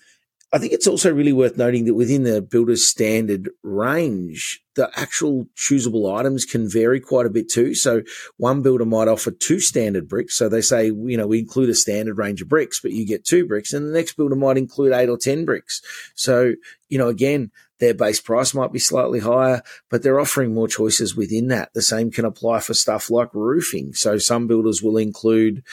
I 0.54 0.60
think 0.60 0.72
it's 0.72 0.86
also 0.86 1.12
really 1.12 1.34
worth 1.34 1.58
noting 1.58 1.86
that 1.86 1.96
within 1.96 2.22
the 2.24 2.40
builder's 2.40 2.86
standard 2.86 3.50
range, 3.64 4.62
the 4.76 4.88
actual 4.96 5.48
choosable 5.56 6.16
items 6.16 6.46
can 6.46 6.70
vary 6.70 7.00
quite 7.00 7.26
a 7.26 7.32
bit 7.32 7.50
too. 7.50 7.74
So 7.74 8.04
one 8.38 8.62
builder 8.62 8.86
might 8.86 9.08
offer 9.08 9.32
two 9.32 9.60
standard 9.60 10.08
bricks. 10.08 10.38
So 10.38 10.50
they 10.50 10.62
say, 10.62 10.86
you 10.86 11.18
know, 11.18 11.26
we 11.26 11.40
include 11.40 11.72
a 11.72 11.76
standard 11.76 12.20
range 12.20 12.44
of 12.44 12.50
bricks, 12.50 12.80
but 12.80 12.92
you 12.92 13.04
get 13.04 13.26
two 13.26 13.48
bricks. 13.48 13.74
And 13.74 13.88
the 13.88 13.94
next 13.94 14.14
builder 14.14 14.36
might 14.36 14.58
include 14.58 14.94
eight 14.94 15.10
or 15.10 15.18
10 15.18 15.44
bricks. 15.44 15.82
So, 16.14 16.54
you 16.88 17.00
know, 17.00 17.08
again, 17.08 17.50
their 17.80 17.96
base 17.96 18.22
price 18.22 18.54
might 18.54 18.72
be 18.72 18.80
slightly 18.80 19.22
higher, 19.22 19.64
but 19.90 20.04
they're 20.04 20.20
offering 20.20 20.54
more 20.54 20.68
choices 20.68 21.16
within 21.16 21.48
that. 21.48 21.74
The 21.74 21.82
same 21.82 22.12
can 22.12 22.26
apply 22.26 22.60
for 22.60 22.76
stuff 22.76 23.10
like 23.10 23.34
roofing. 23.34 23.94
So 23.94 24.20
some 24.20 24.46
builders 24.46 24.84
will 24.84 24.98
include, 24.98 25.64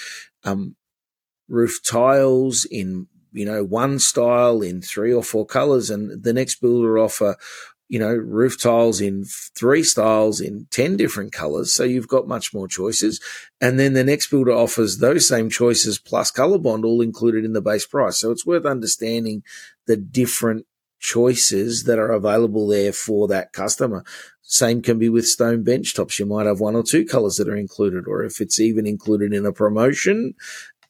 um, 0.42 0.76
roof 1.48 1.80
tiles 1.84 2.64
in 2.70 3.08
you 3.32 3.44
know, 3.44 3.64
one 3.64 3.98
style 3.98 4.62
in 4.62 4.82
three 4.82 5.12
or 5.12 5.22
four 5.22 5.46
colors 5.46 5.90
and 5.90 6.22
the 6.22 6.32
next 6.32 6.60
builder 6.60 6.98
offer, 6.98 7.36
you 7.88 7.98
know, 7.98 8.14
roof 8.14 8.60
tiles 8.60 9.00
in 9.00 9.24
three 9.56 9.82
styles 9.82 10.40
in 10.40 10.66
10 10.70 10.96
different 10.96 11.32
colors. 11.32 11.72
So 11.72 11.84
you've 11.84 12.08
got 12.08 12.28
much 12.28 12.54
more 12.54 12.68
choices. 12.68 13.20
And 13.60 13.78
then 13.78 13.94
the 13.94 14.04
next 14.04 14.28
builder 14.28 14.52
offers 14.52 14.98
those 14.98 15.26
same 15.26 15.50
choices 15.50 15.98
plus 15.98 16.30
Colorbond 16.30 16.84
all 16.84 17.00
included 17.00 17.44
in 17.44 17.52
the 17.52 17.60
base 17.60 17.86
price. 17.86 18.18
So 18.18 18.30
it's 18.30 18.46
worth 18.46 18.64
understanding 18.64 19.42
the 19.86 19.96
different 19.96 20.66
choices 21.00 21.84
that 21.84 21.98
are 21.98 22.12
available 22.12 22.68
there 22.68 22.92
for 22.92 23.26
that 23.28 23.52
customer. 23.52 24.04
Same 24.42 24.82
can 24.82 24.98
be 24.98 25.08
with 25.08 25.26
stone 25.26 25.62
bench 25.62 25.94
tops. 25.94 26.18
You 26.18 26.26
might 26.26 26.46
have 26.46 26.60
one 26.60 26.76
or 26.76 26.82
two 26.82 27.04
colors 27.04 27.36
that 27.36 27.48
are 27.48 27.56
included, 27.56 28.06
or 28.06 28.24
if 28.24 28.40
it's 28.40 28.60
even 28.60 28.86
included 28.86 29.32
in 29.32 29.46
a 29.46 29.52
promotion, 29.52 30.34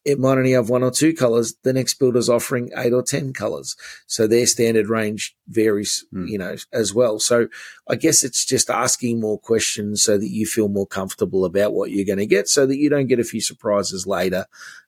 it 0.04 0.18
might 0.18 0.38
only 0.38 0.52
have 0.52 0.70
one 0.70 0.82
or 0.82 0.90
two 0.90 1.12
colors. 1.12 1.54
The 1.62 1.72
next 1.72 1.94
builder's 1.94 2.28
offering 2.28 2.70
eight 2.76 2.92
or 2.92 3.02
10 3.02 3.32
colors. 3.32 3.76
So 4.06 4.26
their 4.26 4.46
standard 4.46 4.88
range 4.88 5.36
varies, 5.48 6.04
mm. 6.14 6.28
you 6.28 6.38
know, 6.38 6.56
as 6.72 6.94
well. 6.94 7.18
So 7.18 7.48
I 7.88 7.96
guess 7.96 8.24
it's 8.24 8.44
just 8.46 8.70
asking 8.70 9.20
more 9.20 9.38
questions 9.38 10.02
so 10.02 10.16
that 10.16 10.30
you 10.30 10.46
feel 10.46 10.68
more 10.68 10.86
comfortable 10.86 11.44
about 11.44 11.74
what 11.74 11.90
you're 11.90 12.06
going 12.06 12.18
to 12.18 12.26
get 12.26 12.48
so 12.48 12.66
that 12.66 12.78
you 12.78 12.88
don't 12.88 13.08
get 13.08 13.20
a 13.20 13.24
few 13.24 13.40
surprises 13.40 14.06
later, 14.06 14.46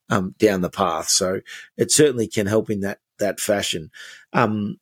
um, 0.09 0.33
down 0.39 0.61
the 0.61 0.69
path. 0.69 1.09
So 1.09 1.41
it 1.77 1.91
certainly 1.91 2.27
can 2.27 2.47
help 2.47 2.69
in 2.69 2.81
that, 2.81 2.99
that 3.19 3.39
fashion. 3.39 3.91
Um, 4.33 4.79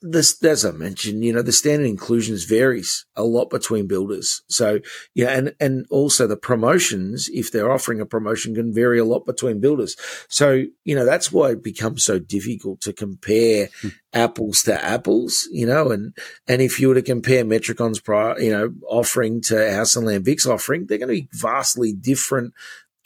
this, 0.00 0.42
as 0.44 0.64
I 0.64 0.70
mentioned, 0.70 1.24
you 1.24 1.32
know, 1.32 1.42
the 1.42 1.52
standard 1.52 1.86
inclusions 1.86 2.44
varies 2.44 3.06
a 3.16 3.24
lot 3.24 3.50
between 3.50 3.86
builders. 3.86 4.42
So, 4.48 4.80
yeah, 5.14 5.30
and, 5.30 5.54
and 5.60 5.86
also 5.90 6.26
the 6.26 6.36
promotions, 6.36 7.28
if 7.32 7.52
they're 7.52 7.70
offering 7.70 8.00
a 8.00 8.06
promotion 8.06 8.54
can 8.54 8.72
vary 8.72 8.98
a 8.98 9.04
lot 9.04 9.26
between 9.26 9.60
builders. 9.60 9.96
So, 10.28 10.64
you 10.84 10.94
know, 10.94 11.04
that's 11.04 11.30
why 11.32 11.50
it 11.50 11.62
becomes 11.62 12.04
so 12.04 12.18
difficult 12.18 12.80
to 12.82 12.92
compare 12.92 13.68
hmm. 13.80 13.88
apples 14.12 14.62
to 14.64 14.84
apples, 14.84 15.48
you 15.50 15.66
know, 15.66 15.90
and, 15.90 16.16
and 16.46 16.62
if 16.62 16.80
you 16.80 16.88
were 16.88 16.94
to 16.94 17.02
compare 17.02 17.44
Metricon's 17.44 18.00
prior, 18.00 18.38
you 18.40 18.50
know, 18.50 18.72
offering 18.88 19.40
to 19.42 19.72
House 19.72 19.96
and 19.96 20.06
Land 20.06 20.24
Vic's 20.24 20.46
offering, 20.46 20.86
they're 20.86 20.98
going 20.98 21.08
to 21.08 21.22
be 21.22 21.28
vastly 21.32 21.92
different 21.92 22.54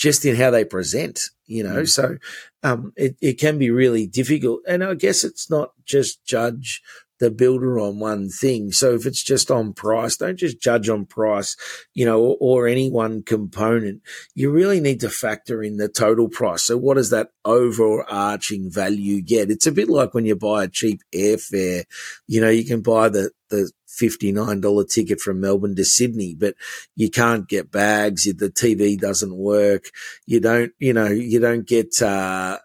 just 0.03 0.25
in 0.25 0.35
how 0.35 0.51
they 0.51 0.65
present, 0.65 1.21
you 1.47 1.63
know. 1.63 1.83
Mm. 1.83 1.89
So 1.89 2.17
um, 2.65 2.93
it, 2.97 3.17
it 3.21 3.35
can 3.35 3.57
be 3.57 3.71
really 3.71 4.09
difficult. 4.09 4.63
And 4.67 4.83
I 4.83 4.95
guess 4.95 5.23
it's 5.23 5.49
not 5.49 5.71
just 5.85 6.25
judge 6.25 6.83
the 7.21 7.31
builder 7.31 7.79
on 7.79 8.01
one 8.01 8.29
thing. 8.29 8.73
So 8.73 8.95
if 8.95 9.07
it's 9.07 9.23
just 9.23 9.49
on 9.49 9.75
price, 9.75 10.17
don't 10.17 10.37
just 10.37 10.61
judge 10.61 10.89
on 10.89 11.07
price, 11.07 11.57
you 11.95 12.05
know, 12.05 12.21
or, 12.21 12.37
or, 12.41 12.67
any 12.67 12.91
one 12.91 13.23
component. 13.23 14.03
You 14.35 14.51
really 14.51 14.81
need 14.81 14.99
to 15.01 15.09
factor 15.09 15.63
in 15.63 15.77
the 15.77 15.89
total 15.89 16.29
price. 16.29 16.65
So 16.65 16.77
what 16.77 16.95
does 16.95 17.11
that 17.11 17.29
overarching 17.45 18.73
value 18.73 19.23
get? 19.23 19.53
It's 19.53 19.69
a 19.69 19.73
bit 19.73 19.89
like 19.89 20.15
when 20.15 20.25
you 20.25 20.35
buy 20.35 20.65
a 20.65 20.69
cheap 20.69 20.99
airfare, 21.15 21.85
you 22.27 22.41
know, 22.41 22.51
you 22.51 22.65
can 22.65 22.81
buy 22.81 23.09
the, 23.09 23.31
the 23.51 23.71
$59 24.01 24.91
ticket 24.91 25.21
from 25.21 25.41
Melbourne 25.41 25.77
to 25.77 25.85
Sydney, 25.85 26.35
but 26.35 26.55
you 26.97 27.11
can't 27.11 27.49
get 27.49 27.71
bags. 27.71 28.25
The 28.25 28.51
TV 28.51 28.99
doesn't 28.99 29.37
work. 29.37 29.91
You 30.27 30.41
don't, 30.41 30.73
you 30.79 30.93
know, 30.93 31.09
you 31.09 31.41
don't 31.41 31.67
get, 31.67 32.01
uh, 32.01 32.59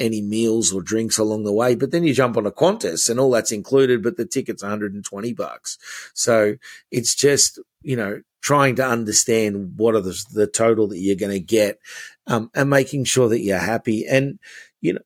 any 0.00 0.22
meals 0.22 0.72
or 0.72 0.82
drinks 0.82 1.18
along 1.18 1.44
the 1.44 1.52
way. 1.52 1.74
But 1.74 1.92
then 1.92 2.02
you 2.02 2.14
jump 2.14 2.36
on 2.36 2.46
a 2.46 2.50
Qantas 2.50 3.08
and 3.08 3.20
all 3.20 3.30
that's 3.30 3.52
included, 3.52 4.02
but 4.02 4.16
the 4.16 4.24
ticket's 4.24 4.62
120 4.62 5.32
bucks. 5.34 5.78
So 6.14 6.56
it's 6.90 7.14
just, 7.14 7.60
you 7.82 7.96
know, 7.96 8.22
trying 8.42 8.76
to 8.76 8.86
understand 8.86 9.74
what 9.76 9.94
are 9.94 10.00
the, 10.00 10.18
the 10.32 10.46
total 10.46 10.88
that 10.88 10.98
you're 10.98 11.16
going 11.16 11.32
to 11.32 11.40
get, 11.40 11.78
um, 12.26 12.50
and 12.54 12.70
making 12.70 13.04
sure 13.04 13.28
that 13.28 13.40
you're 13.40 13.58
happy. 13.58 14.06
And, 14.08 14.38
you 14.80 14.94
know, 14.94 15.02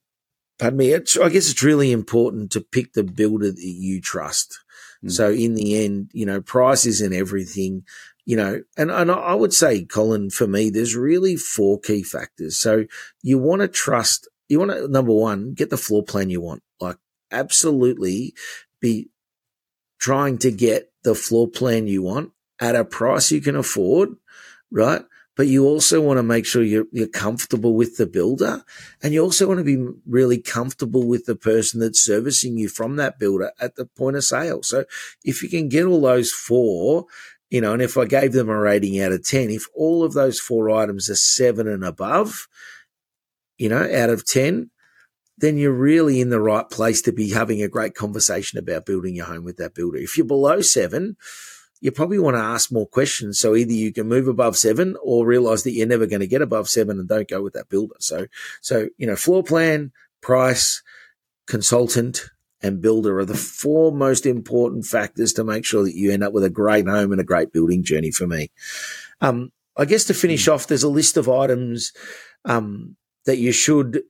pardon 0.59 0.79
me, 0.79 0.95
I 0.95 0.99
guess 0.99 1.51
it's 1.51 1.63
really 1.63 1.93
important 1.93 2.53
to 2.53 2.61
pick 2.61 2.93
the 2.93 3.05
builder 3.05 3.51
that 3.51 3.61
you 3.61 4.01
trust. 4.01 4.59
Mm. 5.05 5.11
So 5.11 5.31
in 5.31 5.55
the 5.55 5.85
end, 5.85 6.11
you 6.13 6.27
know, 6.27 6.41
price 6.41 6.87
isn't 6.87 7.13
everything, 7.13 7.85
you 8.25 8.37
know, 8.37 8.63
and, 8.77 8.91
and 8.91 9.11
I 9.11 9.35
would 9.35 9.53
say, 9.53 9.85
Colin, 9.85 10.31
for 10.31 10.47
me, 10.47 10.71
there's 10.71 10.97
really 10.97 11.37
four 11.37 11.81
key 11.81 12.03
factors. 12.03 12.59
So 12.59 12.85
you 13.23 13.39
want 13.39 13.63
to 13.63 13.69
trust, 13.69 14.29
you 14.49 14.59
want 14.59 14.71
to, 14.71 14.89
number 14.89 15.13
one, 15.13 15.55
get 15.55 15.71
the 15.71 15.77
floor 15.77 16.03
plan 16.03 16.31
you 16.31 16.41
want. 16.41 16.63
Like 16.81 16.97
absolutely 17.31 18.35
be 18.81 19.11
trying 19.99 20.39
to 20.39 20.51
get 20.51 20.93
the 21.03 21.15
floor 21.15 21.49
plan 21.49 21.87
you 21.87 22.03
want 22.03 22.33
at 22.61 22.77
a 22.77 22.85
price 22.85 23.31
you 23.31 23.41
can 23.41 23.57
afford, 23.57 24.11
right? 24.71 25.03
But 25.37 25.49
you 25.49 25.65
also 25.65 26.01
want 26.01 26.19
to 26.19 26.23
make 26.23 26.47
sure 26.47 26.63
you're, 26.63 26.87
you're 26.93 27.09
comfortable 27.09 27.75
with 27.75 27.97
the 27.97 28.07
builder 28.07 28.65
and 29.03 29.13
you 29.13 29.23
also 29.23 29.49
want 29.49 29.59
to 29.59 29.65
be 29.65 29.85
really 30.07 30.39
comfortable 30.39 31.07
with 31.07 31.27
the 31.27 31.37
person 31.37 31.81
that's 31.81 32.01
servicing 32.01 32.57
you 32.57 32.69
from 32.69 32.97
that 32.97 33.19
builder 33.19 33.51
at 33.61 33.77
the 33.77 33.87
point 33.87 34.17
of 34.17 34.25
sale. 34.25 34.63
So 34.63 34.85
if 35.25 35.43
you 35.43 35.49
can 35.49 35.69
get 35.69 35.87
all 35.87 36.01
those 36.01 36.31
four, 36.31 37.07
you 37.51 37.61
know, 37.61 37.73
and 37.73 37.83
if 37.83 37.97
I 37.97 38.05
gave 38.05 38.33
them 38.33 38.49
a 38.49 38.59
rating 38.59 39.01
out 39.01 39.13
of 39.13 39.25
10, 39.25 39.51
if 39.51 39.67
all 39.75 40.05
of 40.05 40.13
those 40.13 40.41
four 40.41 40.71
items 40.71 41.11
are 41.11 41.17
seven 41.17 41.69
and 41.69 41.85
above, 41.85 42.49
you 43.59 43.69
know, 43.69 43.89
out 43.93 44.11
of 44.11 44.27
10, 44.27 44.71
then 45.37 45.57
you're 45.57 45.73
really 45.73 46.21
in 46.21 46.31
the 46.31 46.41
right 46.41 46.69
place 46.71 47.03
to 47.03 47.13
be 47.13 47.31
having 47.31 47.63
a 47.63 47.69
great 47.69 47.95
conversation 47.95 48.59
about 48.59 48.87
building 48.87 49.17
your 49.17 49.27
home 49.27 49.45
with 49.45 49.57
that 49.57 49.75
builder. 49.75 49.99
If 49.99 50.17
you're 50.17 50.27
below 50.27 50.61
seven, 50.61 51.17
you 51.85 51.93
probably 51.93 52.19
want 52.19 52.35
to 52.35 52.41
ask 52.41 52.73
more 52.73 52.87
questions. 52.87 53.39
So 53.39 53.55
either 53.55 53.75
you 53.75 53.93
can 53.93 54.09
move 54.09 54.27
above 54.27 54.57
seven 54.57 54.97
or 55.03 55.27
realize 55.27 55.65
that 55.65 55.73
you're 55.73 55.87
never 55.87 56.07
going 56.07 56.21
to 56.21 56.27
get 56.27 56.41
above 56.41 56.71
seven 56.71 56.99
and 56.99 57.07
don't 57.07 57.29
go 57.29 57.43
with 57.43 57.53
that 57.53 57.69
builder. 57.69 57.97
So, 57.99 58.27
so, 58.63 58.89
you 58.97 59.07
know, 59.07 59.17
floor 59.17 59.43
plan, 59.43 59.93
price, 60.23 60.83
consultant 61.47 62.23
and 62.63 62.81
builder 62.81 63.19
are 63.19 63.27
the 63.27 63.37
four 63.37 63.93
most 63.93 64.25
important 64.25 64.87
factors 64.87 65.35
to 65.35 65.45
make 65.45 65.67
sure 65.67 65.85
that 65.85 65.95
you 65.95 66.11
end 66.11 66.25
up 66.25 66.33
with 66.33 66.43
a 66.43 66.49
great 66.49 66.89
home 66.89 67.13
and 67.13 67.21
a 67.21 67.25
great 67.25 67.53
building 67.53 67.85
journey 67.85 68.11
for 68.11 68.27
me. 68.27 68.51
Um, 69.21 69.53
I 69.77 69.85
guess 69.85 70.07
to 70.07 70.15
finish 70.15 70.49
off, 70.49 70.67
there's 70.67 70.85
a 70.85 70.89
list 70.89 71.19
of 71.19 71.29
items, 71.29 71.93
um, 72.47 72.97
that 73.27 73.37
you 73.37 73.53
should 73.53 74.01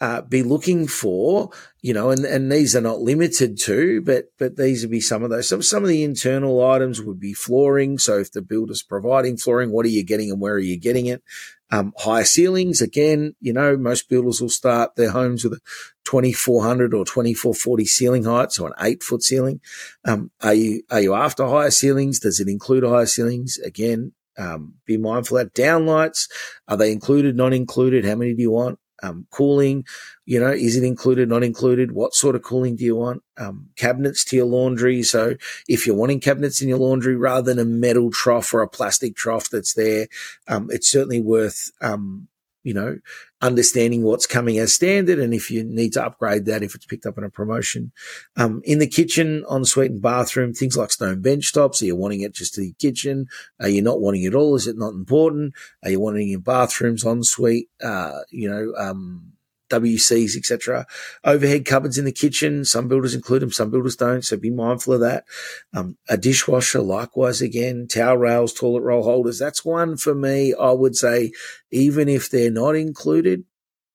uh, 0.00 0.22
be 0.22 0.42
looking 0.42 0.88
for, 0.88 1.50
you 1.80 1.94
know, 1.94 2.10
and, 2.10 2.24
and 2.24 2.50
these 2.50 2.74
are 2.74 2.80
not 2.80 3.00
limited 3.00 3.58
to, 3.58 4.00
but, 4.02 4.26
but 4.38 4.56
these 4.56 4.82
would 4.82 4.90
be 4.90 5.00
some 5.00 5.22
of 5.22 5.30
those. 5.30 5.48
Some, 5.48 5.62
some 5.62 5.82
of 5.84 5.88
the 5.88 6.02
internal 6.02 6.64
items 6.64 7.00
would 7.00 7.20
be 7.20 7.32
flooring. 7.32 7.98
So 7.98 8.18
if 8.18 8.32
the 8.32 8.42
builder's 8.42 8.82
providing 8.82 9.36
flooring, 9.36 9.70
what 9.70 9.86
are 9.86 9.90
you 9.90 10.04
getting 10.04 10.30
and 10.30 10.40
where 10.40 10.54
are 10.54 10.58
you 10.58 10.78
getting 10.78 11.06
it? 11.06 11.22
Um, 11.70 11.92
higher 11.96 12.24
ceilings. 12.24 12.82
Again, 12.82 13.36
you 13.40 13.52
know, 13.52 13.76
most 13.76 14.08
builders 14.08 14.40
will 14.40 14.48
start 14.48 14.96
their 14.96 15.10
homes 15.10 15.44
with 15.44 15.54
a 15.54 15.60
2400 16.04 16.92
or 16.92 17.04
2440 17.04 17.84
ceiling 17.84 18.24
height. 18.24 18.52
So 18.52 18.66
an 18.66 18.72
eight 18.80 19.02
foot 19.02 19.22
ceiling. 19.22 19.60
Um, 20.04 20.30
are 20.42 20.54
you, 20.54 20.82
are 20.90 21.00
you 21.00 21.14
after 21.14 21.46
higher 21.46 21.70
ceilings? 21.70 22.18
Does 22.18 22.40
it 22.40 22.48
include 22.48 22.84
higher 22.84 23.06
ceilings? 23.06 23.58
Again, 23.58 24.12
um, 24.36 24.74
be 24.86 24.96
mindful 24.96 25.38
that 25.38 25.54
downlights. 25.54 26.28
Are 26.66 26.76
they 26.76 26.90
included, 26.90 27.36
not 27.36 27.52
included? 27.52 28.04
How 28.04 28.16
many 28.16 28.34
do 28.34 28.42
you 28.42 28.50
want? 28.50 28.78
Um, 29.02 29.26
cooling, 29.30 29.84
you 30.24 30.40
know, 30.40 30.50
is 30.50 30.76
it 30.76 30.84
included, 30.84 31.28
not 31.28 31.42
included? 31.42 31.92
What 31.92 32.14
sort 32.14 32.36
of 32.36 32.42
cooling 32.42 32.76
do 32.76 32.84
you 32.84 32.96
want? 32.96 33.22
Um, 33.36 33.68
cabinets 33.76 34.24
to 34.26 34.36
your 34.36 34.46
laundry. 34.46 35.02
So 35.02 35.34
if 35.68 35.86
you're 35.86 35.96
wanting 35.96 36.20
cabinets 36.20 36.62
in 36.62 36.68
your 36.68 36.78
laundry 36.78 37.16
rather 37.16 37.54
than 37.54 37.58
a 37.58 37.68
metal 37.68 38.10
trough 38.10 38.54
or 38.54 38.62
a 38.62 38.68
plastic 38.68 39.16
trough 39.16 39.50
that's 39.50 39.74
there, 39.74 40.06
um, 40.48 40.68
it's 40.70 40.90
certainly 40.90 41.20
worth, 41.20 41.70
um, 41.80 42.28
you 42.62 42.72
know, 42.72 42.98
understanding 43.44 44.02
what's 44.02 44.26
coming 44.26 44.58
as 44.58 44.72
standard 44.72 45.18
and 45.18 45.34
if 45.34 45.50
you 45.50 45.62
need 45.62 45.92
to 45.92 46.04
upgrade 46.04 46.46
that 46.46 46.62
if 46.62 46.74
it's 46.74 46.86
picked 46.86 47.04
up 47.04 47.18
in 47.18 47.24
a 47.24 47.30
promotion. 47.30 47.92
Um, 48.36 48.62
in 48.64 48.78
the 48.78 48.86
kitchen, 48.86 49.44
ensuite 49.50 49.90
and 49.90 50.00
bathroom, 50.00 50.54
things 50.54 50.76
like 50.76 50.90
stone 50.90 51.20
bench 51.20 51.52
tops. 51.52 51.82
Are 51.82 51.86
you 51.86 51.94
wanting 51.94 52.22
it 52.22 52.32
just 52.32 52.54
to 52.54 52.62
the 52.62 52.72
kitchen? 52.78 53.26
Are 53.60 53.68
you 53.68 53.82
not 53.82 54.00
wanting 54.00 54.22
it 54.22 54.34
all? 54.34 54.54
Is 54.54 54.66
it 54.66 54.78
not 54.78 54.94
important? 54.94 55.52
Are 55.82 55.90
you 55.90 56.00
wanting 56.00 56.30
in 56.30 56.40
bathrooms, 56.40 57.04
ensuite, 57.04 57.68
uh, 57.82 58.20
you 58.30 58.50
know, 58.50 58.72
um, 58.78 59.32
WCs, 59.80 60.36
etc. 60.36 60.86
Overhead 61.24 61.64
cupboards 61.64 61.98
in 61.98 62.04
the 62.04 62.12
kitchen. 62.12 62.64
Some 62.64 62.88
builders 62.88 63.14
include 63.14 63.42
them, 63.42 63.52
some 63.52 63.70
builders 63.70 63.96
don't. 63.96 64.24
So 64.24 64.36
be 64.36 64.50
mindful 64.50 64.94
of 64.94 65.00
that. 65.00 65.24
Um, 65.72 65.96
a 66.08 66.16
dishwasher, 66.16 66.80
likewise, 66.80 67.40
again, 67.40 67.86
towel 67.88 68.16
rails, 68.16 68.52
toilet 68.52 68.82
roll 68.82 69.02
holders. 69.02 69.38
That's 69.38 69.64
one 69.64 69.96
for 69.96 70.14
me. 70.14 70.54
I 70.54 70.70
would 70.72 70.96
say, 70.96 71.32
even 71.70 72.08
if 72.08 72.30
they're 72.30 72.50
not 72.50 72.76
included, 72.76 73.44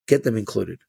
get 0.08 0.24
them 0.24 0.38
included 0.38 0.80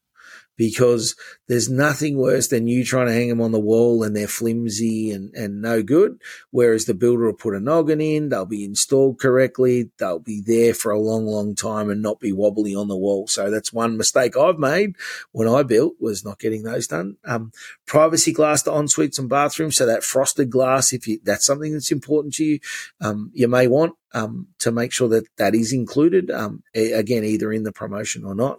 because 0.60 1.16
there's 1.48 1.70
nothing 1.70 2.18
worse 2.18 2.48
than 2.48 2.66
you 2.66 2.84
trying 2.84 3.06
to 3.06 3.14
hang 3.14 3.30
them 3.30 3.40
on 3.40 3.50
the 3.50 3.58
wall 3.58 4.02
and 4.02 4.14
they're 4.14 4.28
flimsy 4.28 5.10
and, 5.10 5.34
and 5.34 5.62
no 5.62 5.82
good. 5.82 6.20
Whereas 6.50 6.84
the 6.84 6.92
builder 6.92 7.24
will 7.24 7.32
put 7.32 7.54
a 7.54 7.60
noggin 7.60 8.02
in, 8.02 8.28
they'll 8.28 8.44
be 8.44 8.62
installed 8.62 9.18
correctly, 9.18 9.90
they'll 9.98 10.18
be 10.18 10.42
there 10.44 10.74
for 10.74 10.92
a 10.92 11.00
long, 11.00 11.24
long 11.24 11.54
time 11.54 11.88
and 11.88 12.02
not 12.02 12.20
be 12.20 12.30
wobbly 12.30 12.74
on 12.74 12.88
the 12.88 12.96
wall. 12.96 13.26
So 13.26 13.50
that's 13.50 13.72
one 13.72 13.96
mistake 13.96 14.36
I've 14.36 14.58
made 14.58 14.96
when 15.32 15.48
I 15.48 15.62
built 15.62 15.94
was 15.98 16.26
not 16.26 16.38
getting 16.38 16.62
those 16.62 16.86
done. 16.86 17.16
Um, 17.24 17.52
privacy 17.86 18.34
glass 18.34 18.62
to 18.64 18.74
en-suites 18.74 19.18
and 19.18 19.30
bathrooms. 19.30 19.76
So 19.76 19.86
that 19.86 20.04
frosted 20.04 20.50
glass, 20.50 20.92
if 20.92 21.08
you, 21.08 21.20
that's 21.24 21.46
something 21.46 21.72
that's 21.72 21.90
important 21.90 22.34
to 22.34 22.44
you, 22.44 22.58
um, 23.00 23.30
you 23.32 23.48
may 23.48 23.66
want 23.66 23.94
um, 24.12 24.48
to 24.58 24.70
make 24.70 24.92
sure 24.92 25.08
that 25.08 25.24
that 25.38 25.54
is 25.54 25.72
included. 25.72 26.30
Um, 26.30 26.64
again, 26.74 27.24
either 27.24 27.50
in 27.50 27.62
the 27.62 27.72
promotion 27.72 28.26
or 28.26 28.34
not. 28.34 28.58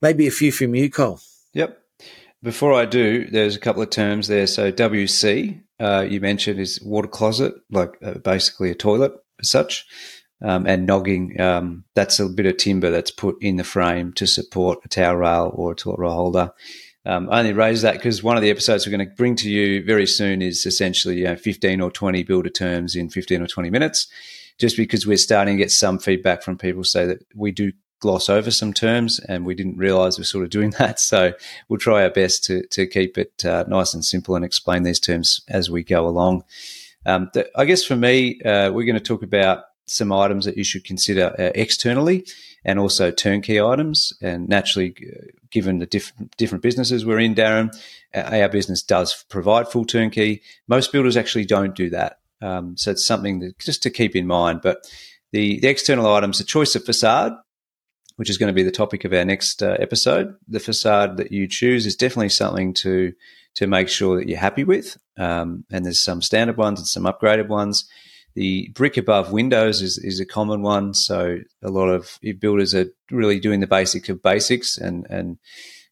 Maybe 0.00 0.28
a 0.28 0.30
few 0.30 0.52
from 0.52 0.76
you, 0.76 0.88
Cole. 0.88 1.18
Yep. 1.54 1.78
Before 2.42 2.72
I 2.72 2.86
do, 2.86 3.26
there's 3.26 3.56
a 3.56 3.60
couple 3.60 3.82
of 3.82 3.90
terms 3.90 4.28
there. 4.28 4.46
So 4.46 4.72
WC, 4.72 5.62
uh, 5.78 6.06
you 6.08 6.20
mentioned, 6.20 6.58
is 6.58 6.80
water 6.82 7.08
closet, 7.08 7.54
like 7.70 7.98
uh, 8.02 8.14
basically 8.14 8.70
a 8.70 8.74
toilet 8.74 9.12
as 9.40 9.50
such. 9.50 9.86
Um, 10.42 10.66
and 10.66 10.86
nogging, 10.86 11.38
um, 11.38 11.84
that's 11.94 12.18
a 12.18 12.26
bit 12.26 12.46
of 12.46 12.56
timber 12.56 12.90
that's 12.90 13.10
put 13.10 13.36
in 13.42 13.56
the 13.56 13.64
frame 13.64 14.14
to 14.14 14.26
support 14.26 14.78
a 14.84 14.88
towel 14.88 15.16
rail 15.16 15.52
or 15.54 15.72
a 15.72 15.76
toilet 15.76 15.98
roll 15.98 16.14
holder. 16.14 16.52
Um, 17.04 17.28
I 17.30 17.40
only 17.40 17.52
raise 17.52 17.82
that 17.82 17.94
because 17.94 18.22
one 18.22 18.36
of 18.36 18.42
the 18.42 18.50
episodes 18.50 18.86
we're 18.86 18.96
going 18.96 19.08
to 19.08 19.14
bring 19.14 19.36
to 19.36 19.50
you 19.50 19.84
very 19.84 20.06
soon 20.06 20.40
is 20.40 20.64
essentially 20.64 21.18
you 21.18 21.24
know, 21.24 21.36
15 21.36 21.80
or 21.80 21.90
20 21.90 22.22
builder 22.24 22.50
terms 22.50 22.96
in 22.96 23.10
15 23.10 23.42
or 23.42 23.46
20 23.46 23.68
minutes, 23.68 24.06
just 24.58 24.76
because 24.78 25.06
we're 25.06 25.18
starting 25.18 25.56
to 25.56 25.62
get 25.62 25.70
some 25.70 25.98
feedback 25.98 26.42
from 26.42 26.56
people 26.56 26.84
say 26.84 27.04
that 27.06 27.24
we 27.34 27.52
do 27.52 27.72
gloss 28.00 28.28
over 28.28 28.50
some 28.50 28.72
terms, 28.72 29.20
and 29.20 29.44
we 29.44 29.54
didn't 29.54 29.76
realize 29.76 30.18
we're 30.18 30.24
sort 30.24 30.44
of 30.44 30.50
doing 30.50 30.70
that. 30.78 30.98
So 30.98 31.32
we'll 31.68 31.78
try 31.78 32.02
our 32.02 32.10
best 32.10 32.44
to, 32.44 32.66
to 32.68 32.86
keep 32.86 33.16
it 33.16 33.44
uh, 33.44 33.64
nice 33.68 33.94
and 33.94 34.04
simple 34.04 34.34
and 34.34 34.44
explain 34.44 34.82
these 34.82 35.00
terms 35.00 35.42
as 35.48 35.70
we 35.70 35.84
go 35.84 36.06
along. 36.06 36.44
Um, 37.06 37.30
the, 37.32 37.48
I 37.56 37.64
guess 37.64 37.84
for 37.84 37.96
me, 37.96 38.40
uh, 38.42 38.72
we're 38.72 38.84
going 38.84 38.94
to 38.94 39.00
talk 39.00 39.22
about 39.22 39.64
some 39.86 40.12
items 40.12 40.44
that 40.44 40.56
you 40.56 40.64
should 40.64 40.84
consider 40.84 41.34
uh, 41.38 41.50
externally 41.54 42.24
and 42.64 42.78
also 42.78 43.10
turnkey 43.10 43.60
items. 43.60 44.12
And 44.20 44.48
naturally, 44.48 44.94
given 45.50 45.78
the 45.78 45.86
different 45.86 46.36
different 46.36 46.62
businesses 46.62 47.04
we're 47.04 47.18
in, 47.18 47.34
Darren, 47.34 47.74
uh, 48.14 48.20
our 48.20 48.48
business 48.48 48.82
does 48.82 49.24
provide 49.28 49.68
full 49.68 49.84
turnkey. 49.84 50.42
Most 50.68 50.92
builders 50.92 51.16
actually 51.16 51.46
don't 51.46 51.74
do 51.74 51.90
that. 51.90 52.18
Um, 52.42 52.76
so 52.76 52.92
it's 52.92 53.04
something 53.04 53.40
that 53.40 53.58
just 53.58 53.82
to 53.82 53.90
keep 53.90 54.14
in 54.14 54.26
mind. 54.26 54.60
But 54.62 54.86
the, 55.32 55.60
the 55.60 55.68
external 55.68 56.12
items, 56.12 56.38
the 56.38 56.44
choice 56.44 56.74
of 56.74 56.84
facade, 56.84 57.32
which 58.20 58.28
is 58.28 58.36
going 58.36 58.48
to 58.48 58.54
be 58.54 58.62
the 58.62 58.70
topic 58.70 59.06
of 59.06 59.14
our 59.14 59.24
next 59.24 59.62
uh, 59.62 59.78
episode. 59.78 60.34
The 60.46 60.60
facade 60.60 61.16
that 61.16 61.32
you 61.32 61.48
choose 61.48 61.86
is 61.86 61.96
definitely 61.96 62.28
something 62.28 62.74
to 62.74 63.14
to 63.54 63.66
make 63.66 63.88
sure 63.88 64.18
that 64.18 64.28
you're 64.28 64.38
happy 64.38 64.62
with. 64.62 64.98
Um, 65.16 65.64
and 65.72 65.86
there's 65.86 66.02
some 66.02 66.20
standard 66.20 66.58
ones 66.58 66.80
and 66.80 66.86
some 66.86 67.04
upgraded 67.04 67.48
ones. 67.48 67.88
The 68.34 68.68
brick 68.74 68.98
above 68.98 69.32
windows 69.32 69.80
is, 69.80 69.96
is 69.96 70.20
a 70.20 70.26
common 70.26 70.60
one. 70.60 70.92
So 70.92 71.38
a 71.62 71.70
lot 71.70 71.88
of 71.88 72.18
builders 72.38 72.74
are 72.74 72.88
really 73.10 73.40
doing 73.40 73.60
the 73.60 73.66
basic 73.66 74.10
of 74.10 74.22
basics 74.22 74.76
and, 74.76 75.06
and 75.08 75.38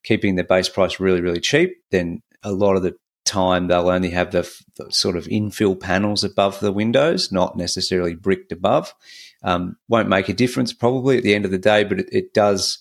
keeping 0.04 0.34
their 0.34 0.44
base 0.44 0.68
price 0.68 1.00
really, 1.00 1.22
really 1.22 1.40
cheap. 1.40 1.78
Then 1.90 2.20
a 2.42 2.52
lot 2.52 2.76
of 2.76 2.82
the 2.82 2.94
time 3.28 3.66
they'll 3.66 3.90
only 3.90 4.10
have 4.10 4.32
the, 4.32 4.50
the 4.76 4.90
sort 4.90 5.16
of 5.16 5.26
infill 5.26 5.78
panels 5.78 6.24
above 6.24 6.58
the 6.60 6.72
windows, 6.72 7.30
not 7.30 7.56
necessarily 7.56 8.14
bricked 8.14 8.50
above. 8.50 8.94
Um, 9.42 9.76
won't 9.88 10.08
make 10.08 10.28
a 10.28 10.34
difference 10.34 10.72
probably 10.72 11.18
at 11.18 11.22
the 11.22 11.34
end 11.34 11.44
of 11.44 11.50
the 11.50 11.58
day, 11.58 11.84
but 11.84 12.00
it, 12.00 12.08
it, 12.10 12.34
does 12.34 12.78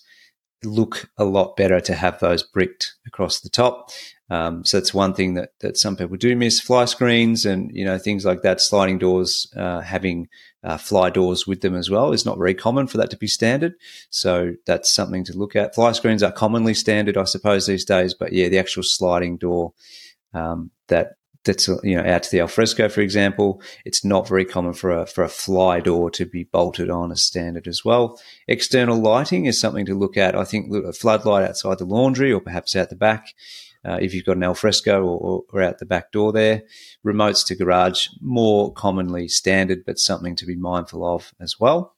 look 0.64 1.08
a 1.16 1.24
lot 1.24 1.56
better 1.56 1.80
to 1.80 1.94
have 1.94 2.18
those 2.18 2.42
bricked 2.42 2.94
across 3.06 3.38
the 3.38 3.48
top. 3.48 3.90
Um, 4.30 4.64
so 4.64 4.78
that's 4.78 4.92
one 4.92 5.14
thing 5.14 5.34
that, 5.34 5.50
that 5.60 5.76
some 5.76 5.96
people 5.96 6.16
do 6.16 6.34
miss. 6.34 6.60
Fly 6.60 6.84
screens 6.86 7.46
and 7.46 7.70
you 7.72 7.84
know 7.84 7.96
things 7.96 8.24
like 8.24 8.42
that. 8.42 8.60
Sliding 8.60 8.98
doors 8.98 9.50
uh, 9.56 9.80
having 9.80 10.28
uh, 10.64 10.76
fly 10.76 11.10
doors 11.10 11.46
with 11.46 11.60
them 11.60 11.74
as 11.74 11.88
well 11.88 12.12
is 12.12 12.26
not 12.26 12.38
very 12.38 12.54
common 12.54 12.86
for 12.86 12.98
that 12.98 13.10
to 13.10 13.16
be 13.16 13.28
standard. 13.28 13.74
So 14.10 14.54
that's 14.66 14.92
something 14.92 15.24
to 15.24 15.38
look 15.38 15.54
at. 15.54 15.74
Fly 15.74 15.92
screens 15.92 16.22
are 16.22 16.32
commonly 16.32 16.74
standard, 16.74 17.16
I 17.16 17.24
suppose, 17.24 17.66
these 17.66 17.84
days. 17.84 18.14
But 18.14 18.32
yeah, 18.32 18.48
the 18.48 18.58
actual 18.58 18.82
sliding 18.82 19.38
door 19.38 19.72
um, 20.34 20.70
that 20.88 21.18
that's 21.44 21.68
you 21.82 21.96
know 21.96 22.04
out 22.04 22.22
to 22.24 22.30
the 22.30 22.40
alfresco, 22.40 22.88
for 22.88 23.00
example, 23.00 23.62
it's 23.84 24.04
not 24.04 24.28
very 24.28 24.44
common 24.44 24.74
for 24.74 24.90
a 24.90 25.06
for 25.06 25.24
a 25.24 25.28
fly 25.28 25.80
door 25.80 26.10
to 26.10 26.26
be 26.26 26.44
bolted 26.44 26.90
on 26.90 27.10
as 27.10 27.22
standard 27.22 27.66
as 27.66 27.84
well. 27.84 28.20
External 28.46 28.98
lighting 28.98 29.46
is 29.46 29.60
something 29.60 29.86
to 29.86 29.98
look 29.98 30.16
at. 30.16 30.36
I 30.36 30.44
think 30.44 30.72
a 30.72 30.92
floodlight 30.92 31.48
outside 31.48 31.78
the 31.78 31.84
laundry 31.84 32.32
or 32.32 32.40
perhaps 32.40 32.76
out 32.76 32.90
the 32.90 32.96
back. 32.96 33.34
Uh, 33.84 33.98
if 34.00 34.12
you've 34.12 34.24
got 34.24 34.36
an 34.36 34.42
alfresco 34.42 35.02
or, 35.04 35.44
or, 35.52 35.62
out 35.62 35.78
the 35.78 35.86
back 35.86 36.10
door 36.10 36.32
there, 36.32 36.64
remotes 37.06 37.46
to 37.46 37.54
garage 37.54 38.08
more 38.20 38.72
commonly 38.72 39.28
standard, 39.28 39.84
but 39.86 40.00
something 40.00 40.34
to 40.34 40.44
be 40.44 40.56
mindful 40.56 41.06
of 41.06 41.32
as 41.40 41.60
well. 41.60 41.94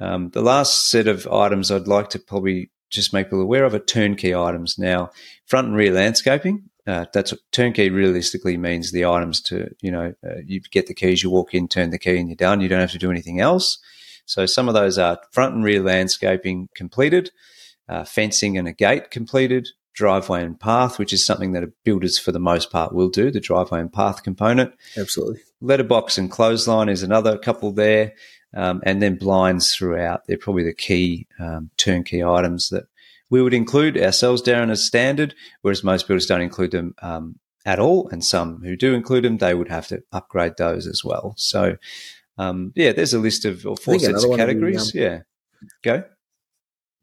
Um, 0.00 0.30
the 0.30 0.42
last 0.42 0.90
set 0.90 1.06
of 1.06 1.28
items 1.28 1.70
I'd 1.70 1.86
like 1.86 2.10
to 2.10 2.18
probably 2.18 2.72
just 2.90 3.12
make 3.12 3.26
people 3.26 3.40
aware 3.40 3.64
of 3.64 3.72
are 3.72 3.78
turnkey 3.78 4.34
items. 4.34 4.78
Now, 4.78 5.10
front 5.46 5.68
and 5.68 5.76
rear 5.76 5.92
landscaping 5.92 6.69
uh, 6.86 7.06
that's 7.12 7.34
turnkey 7.52 7.90
realistically 7.90 8.56
means 8.56 8.92
the 8.92 9.04
items 9.04 9.40
to 9.42 9.74
you 9.80 9.90
know 9.90 10.14
uh, 10.26 10.40
you 10.44 10.60
get 10.60 10.86
the 10.86 10.94
keys 10.94 11.22
you 11.22 11.30
walk 11.30 11.54
in 11.54 11.68
turn 11.68 11.90
the 11.90 11.98
key 11.98 12.18
and 12.18 12.28
you're 12.28 12.36
done. 12.36 12.60
You 12.60 12.68
don't 12.68 12.80
have 12.80 12.92
to 12.92 12.98
do 12.98 13.10
anything 13.10 13.40
else. 13.40 13.78
So 14.26 14.46
some 14.46 14.68
of 14.68 14.74
those 14.74 14.98
are 14.98 15.18
front 15.32 15.54
and 15.54 15.64
rear 15.64 15.82
landscaping 15.82 16.68
completed 16.74 17.30
uh, 17.88 18.04
fencing 18.04 18.56
and 18.56 18.68
a 18.68 18.72
gate 18.72 19.10
completed 19.10 19.68
driveway 19.92 20.42
and 20.42 20.58
path 20.58 20.98
which 20.98 21.12
is 21.12 21.26
something 21.26 21.52
that 21.52 21.68
builders 21.84 22.16
for 22.16 22.30
the 22.30 22.38
most 22.38 22.70
part 22.70 22.94
will 22.94 23.08
do 23.08 23.30
the 23.30 23.40
driveway 23.40 23.80
and 23.80 23.92
path 23.92 24.22
component. 24.22 24.72
Absolutely. 24.96 25.40
Letterbox 25.60 26.16
and 26.16 26.30
clothesline 26.30 26.88
is 26.88 27.02
another 27.02 27.36
couple 27.36 27.72
there 27.72 28.14
um, 28.54 28.80
and 28.84 29.02
then 29.02 29.16
blinds 29.16 29.74
throughout. 29.74 30.26
They're 30.26 30.38
probably 30.38 30.64
the 30.64 30.74
key 30.74 31.26
um, 31.38 31.70
turnkey 31.76 32.22
items 32.22 32.68
that 32.70 32.84
we 33.30 33.40
would 33.40 33.54
include 33.54 33.96
ourselves, 33.96 34.42
Darren, 34.42 34.70
as 34.70 34.84
standard, 34.84 35.34
whereas 35.62 35.84
most 35.84 36.06
builders 36.06 36.26
don't 36.26 36.40
include 36.40 36.72
them 36.72 36.94
um, 37.00 37.38
at 37.64 37.78
all. 37.78 38.08
And 38.10 38.24
some 38.24 38.60
who 38.62 38.76
do 38.76 38.92
include 38.92 39.24
them, 39.24 39.38
they 39.38 39.54
would 39.54 39.68
have 39.68 39.86
to 39.88 40.02
upgrade 40.12 40.54
those 40.58 40.86
as 40.86 41.04
well. 41.04 41.34
So, 41.36 41.76
um, 42.36 42.72
yeah, 42.74 42.92
there's 42.92 43.14
a 43.14 43.18
list 43.18 43.44
of 43.44 43.62
four 43.62 43.98
sets 43.98 44.24
of 44.24 44.36
categories. 44.36 44.92
Be, 44.92 45.06
um, 45.06 45.12
yeah. 45.12 45.20
Go. 45.82 46.04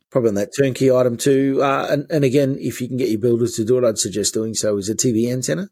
Probably 0.09 0.29
on 0.29 0.35
that 0.35 0.55
turnkey 0.57 0.91
item 0.91 1.17
too. 1.17 1.61
Uh, 1.61 1.87
and, 1.89 2.05
and, 2.09 2.23
again, 2.23 2.57
if 2.59 2.81
you 2.81 2.87
can 2.87 2.97
get 2.97 3.09
your 3.09 3.19
builders 3.19 3.55
to 3.55 3.65
do 3.65 3.77
it, 3.77 3.87
I'd 3.87 3.97
suggest 3.97 4.33
doing 4.33 4.53
so 4.53 4.77
is 4.77 4.89
a 4.89 4.95
TV 4.95 5.31
antenna. 5.31 5.69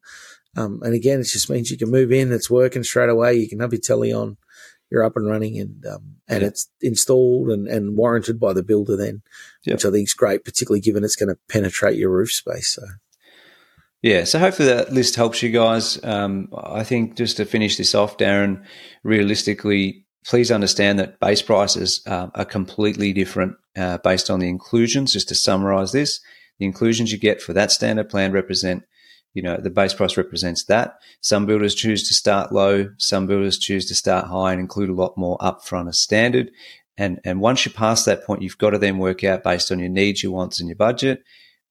Um, 0.58 0.82
and 0.84 0.94
again, 0.94 1.20
it 1.20 1.26
just 1.26 1.50
means 1.50 1.70
you 1.70 1.78
can 1.78 1.92
move 1.92 2.12
in, 2.12 2.32
it's 2.32 2.50
working 2.50 2.84
straight 2.84 3.10
away. 3.10 3.36
You 3.36 3.50
can 3.50 3.60
have 3.60 3.74
your 3.74 3.82
telly 3.82 4.14
on 4.14 4.38
you're 4.96 5.04
up 5.04 5.18
and 5.18 5.28
running 5.28 5.60
and 5.60 5.86
um, 5.86 6.16
and 6.28 6.42
it's 6.42 6.70
installed 6.82 7.50
and, 7.50 7.68
and 7.68 7.98
warranted 7.98 8.40
by 8.40 8.54
the 8.54 8.64
builder 8.64 8.96
then, 8.96 9.22
which 9.66 9.86
I 9.86 9.92
think 9.92 10.08
is 10.08 10.14
great, 10.14 10.46
particularly 10.46 10.80
given 10.80 11.04
it's 11.04 11.18
going 11.18 11.30
to 11.30 11.38
penetrate 11.50 12.00
your 12.00 12.12
roof 12.12 12.32
space. 12.32 12.74
So. 12.74 12.84
Yeah, 14.02 14.24
so 14.24 14.40
hopefully 14.40 14.70
that 14.70 14.94
list 14.94 15.16
helps 15.16 15.44
you 15.44 15.52
guys. 15.52 16.02
Um, 16.04 16.48
I 16.56 16.84
think 16.84 17.18
just 17.18 17.38
to 17.38 17.46
finish 17.46 17.76
this 17.76 17.94
off, 17.94 18.18
Darren, 18.18 18.64
realistically, 19.04 20.06
please 20.26 20.52
understand 20.52 21.00
that 21.00 21.20
base 21.20 21.42
prices 21.42 22.02
uh, 22.06 22.28
are 22.36 22.46
completely 22.46 23.12
different 23.14 23.56
uh, 23.76 23.98
based 23.98 24.30
on 24.30 24.40
the 24.40 24.48
inclusions. 24.48 25.12
Just 25.12 25.28
to 25.30 25.36
summarize 25.36 25.92
this, 25.92 26.22
the 26.60 26.66
inclusions 26.66 27.12
you 27.12 27.18
get 27.18 27.42
for 27.42 27.52
that 27.54 27.72
standard 27.72 28.10
plan 28.10 28.32
represent 28.32 28.84
you 29.36 29.44
know, 29.44 29.58
the 29.58 29.70
base 29.70 29.94
price 29.94 30.18
represents 30.18 30.64
that. 30.64 31.00
Some 31.22 31.46
builders 31.46 31.76
choose 31.76 32.08
to 32.08 32.16
start 32.16 32.52
low. 32.52 32.90
Some 32.98 33.28
builders 33.28 33.60
choose 33.60 33.86
to 33.90 33.94
start 33.94 34.26
high 34.26 34.54
and 34.54 34.60
include 34.60 34.90
a 34.90 34.94
lot 34.94 35.18
more 35.18 35.38
upfront 35.38 35.90
as 35.90 36.00
standard. 36.00 36.50
And, 36.98 37.20
and 37.26 37.42
once 37.42 37.66
you 37.66 37.72
pass 37.72 38.06
that 38.06 38.26
point, 38.26 38.42
you've 38.42 38.58
got 38.58 38.72
to 38.72 38.80
then 38.80 38.98
work 38.98 39.24
out 39.24 39.44
based 39.44 39.72
on 39.72 39.80
your 39.80 39.90
needs, 39.90 40.24
your 40.24 40.32
wants, 40.32 40.60
and 40.60 40.70
your 40.70 40.78
budget. 40.78 41.24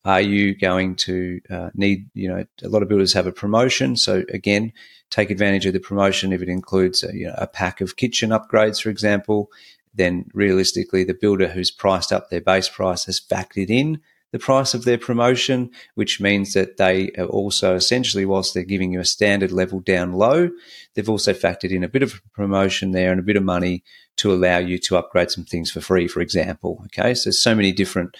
Are 0.04 0.20
you 0.20 0.54
going 0.54 0.96
to 0.96 1.40
uh, 1.50 1.70
need, 1.74 2.10
you 2.12 2.28
know, 2.28 2.44
a 2.62 2.68
lot 2.68 2.82
of 2.82 2.90
builders 2.90 3.14
have 3.14 3.26
a 3.26 3.32
promotion. 3.32 3.96
So 3.96 4.22
again, 4.28 4.70
take 5.08 5.30
advantage 5.30 5.64
of 5.64 5.72
the 5.72 5.80
promotion 5.80 6.34
if 6.34 6.42
it 6.42 6.50
includes 6.50 7.02
a, 7.02 7.16
you 7.16 7.26
know, 7.28 7.34
a 7.38 7.46
pack 7.46 7.80
of 7.80 7.96
kitchen 7.96 8.28
upgrades, 8.28 8.82
for 8.82 8.90
example. 8.90 9.50
then 9.94 10.26
realistically, 10.34 11.04
the 11.04 11.14
builder 11.14 11.48
who's 11.48 11.70
priced 11.70 12.12
up 12.12 12.28
their 12.28 12.40
base 12.40 12.68
price 12.68 13.04
has 13.04 13.20
factored 13.20 13.70
in 13.70 14.00
the 14.34 14.38
price 14.40 14.74
of 14.74 14.84
their 14.84 14.98
promotion, 14.98 15.70
which 15.94 16.20
means 16.20 16.54
that 16.54 16.76
they 16.76 17.12
are 17.16 17.26
also 17.26 17.76
essentially, 17.76 18.24
whilst 18.24 18.52
they're 18.52 18.64
giving 18.64 18.92
you 18.92 18.98
a 18.98 19.04
standard 19.04 19.52
level 19.52 19.78
down 19.78 20.12
low, 20.12 20.50
they've 20.94 21.08
also 21.08 21.32
factored 21.32 21.70
in 21.70 21.84
a 21.84 21.88
bit 21.88 22.02
of 22.02 22.20
promotion 22.32 22.90
there 22.90 23.12
and 23.12 23.20
a 23.20 23.22
bit 23.22 23.36
of 23.36 23.44
money 23.44 23.84
to 24.16 24.32
allow 24.34 24.58
you 24.58 24.76
to 24.76 24.96
upgrade 24.96 25.30
some 25.30 25.44
things 25.44 25.70
for 25.70 25.80
free, 25.80 26.08
for 26.08 26.20
example. 26.20 26.82
Okay. 26.86 27.14
So, 27.14 27.28
there's 27.28 27.40
so 27.40 27.54
many 27.54 27.70
different 27.70 28.16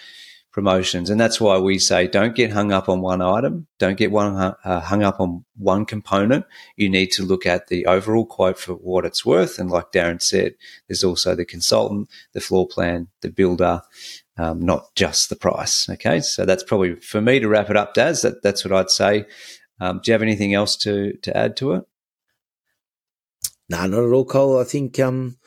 promotions. 0.53 1.09
And 1.09 1.19
that's 1.19 1.41
why 1.41 1.57
we 1.57 1.77
say 1.79 2.07
don't 2.07 2.33
get 2.33 2.53
hung 2.53 2.71
up 2.71 2.87
on 2.87 3.01
one 3.01 3.21
item. 3.21 3.67
Don't 3.77 3.97
get 3.97 4.09
one 4.09 4.37
uh, 4.37 4.79
hung 4.79 5.03
up 5.03 5.19
on 5.19 5.43
one 5.57 5.83
component. 5.83 6.45
You 6.77 6.87
need 6.87 7.11
to 7.11 7.25
look 7.25 7.45
at 7.45 7.67
the 7.67 7.87
overall 7.87 8.25
quote 8.25 8.57
for 8.57 8.71
what 8.75 9.03
it's 9.03 9.25
worth. 9.25 9.59
And 9.59 9.69
like 9.69 9.91
Darren 9.91 10.21
said, 10.21 10.55
there's 10.87 11.03
also 11.03 11.35
the 11.35 11.43
consultant, 11.43 12.07
the 12.31 12.39
floor 12.39 12.69
plan, 12.69 13.09
the 13.19 13.29
builder, 13.29 13.81
um, 14.37 14.61
not 14.61 14.93
just 14.95 15.29
the 15.29 15.35
price. 15.35 15.89
Okay, 15.89 16.19
so 16.19 16.45
that's 16.45 16.63
probably 16.63 16.95
for 16.95 17.21
me 17.21 17.39
to 17.39 17.47
wrap 17.47 17.69
it 17.69 17.77
up, 17.77 17.93
Daz. 17.93 18.21
That, 18.21 18.41
that's 18.43 18.65
what 18.65 18.73
I'd 18.73 18.89
say. 18.89 19.25
Um, 19.79 19.99
do 20.03 20.09
you 20.09 20.13
have 20.13 20.21
anything 20.21 20.53
else 20.53 20.75
to 20.77 21.13
to 21.21 21.35
add 21.35 21.57
to 21.57 21.73
it? 21.73 21.83
No, 23.69 23.85
not 23.87 24.03
at 24.03 24.11
all, 24.11 24.25
Cole. 24.25 24.59
I 24.59 24.63
think 24.63 24.99
um, 24.99 25.37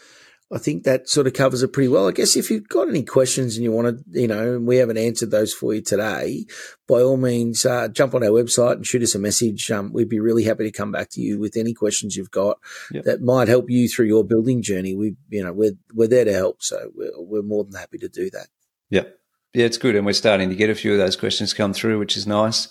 I 0.51 0.59
think 0.59 0.85
that 0.85 1.09
sort 1.09 1.27
of 1.27 1.35
covers 1.35 1.63
it 1.63 1.73
pretty 1.75 1.89
well. 1.89 2.09
I 2.09 2.13
guess 2.13 2.35
if 2.35 2.51
you've 2.51 2.69
got 2.69 2.89
any 2.89 3.03
questions 3.03 3.57
and 3.57 3.65
you 3.65 3.71
want 3.71 3.99
to, 3.99 4.21
you 4.21 4.27
know, 4.27 4.59
we 4.59 4.79
haven't 4.79 4.97
answered 4.97 5.31
those 5.31 5.53
for 5.53 5.75
you 5.75 5.83
today, 5.83 6.47
by 6.89 7.03
all 7.03 7.19
means, 7.19 7.67
uh, 7.67 7.89
jump 7.89 8.15
on 8.15 8.25
our 8.25 8.31
website 8.31 8.73
and 8.73 8.87
shoot 8.87 9.03
us 9.03 9.15
a 9.15 9.19
message. 9.19 9.71
Um, 9.71 9.93
we'd 9.93 10.09
be 10.09 10.21
really 10.21 10.45
happy 10.45 10.65
to 10.65 10.77
come 10.77 10.91
back 10.91 11.11
to 11.11 11.21
you 11.21 11.39
with 11.39 11.57
any 11.57 11.75
questions 11.75 12.17
you've 12.17 12.31
got 12.31 12.59
yep. 12.91 13.05
that 13.05 13.21
might 13.21 13.49
help 13.49 13.67
you 13.69 13.89
through 13.89 14.07
your 14.07 14.25
building 14.25 14.63
journey. 14.63 14.97
We, 14.97 15.17
you 15.29 15.45
know, 15.45 15.53
we're 15.53 15.77
we're 15.93 16.09
there 16.09 16.25
to 16.25 16.33
help, 16.33 16.63
so 16.63 16.91
we're, 16.95 17.13
we're 17.17 17.43
more 17.43 17.65
than 17.65 17.79
happy 17.79 17.99
to 17.99 18.09
do 18.09 18.31
that. 18.31 18.49
Yeah. 18.91 19.05
Yeah, 19.55 19.65
it's 19.65 19.79
good. 19.79 19.97
And 19.97 20.05
we're 20.05 20.13
starting 20.13 20.51
to 20.51 20.55
get 20.55 20.71
a 20.71 20.75
few 20.75 20.93
of 20.93 20.99
those 20.99 21.17
questions 21.17 21.55
come 21.55 21.73
through, 21.73 21.99
which 21.99 22.17
is 22.17 22.27
nice. 22.27 22.69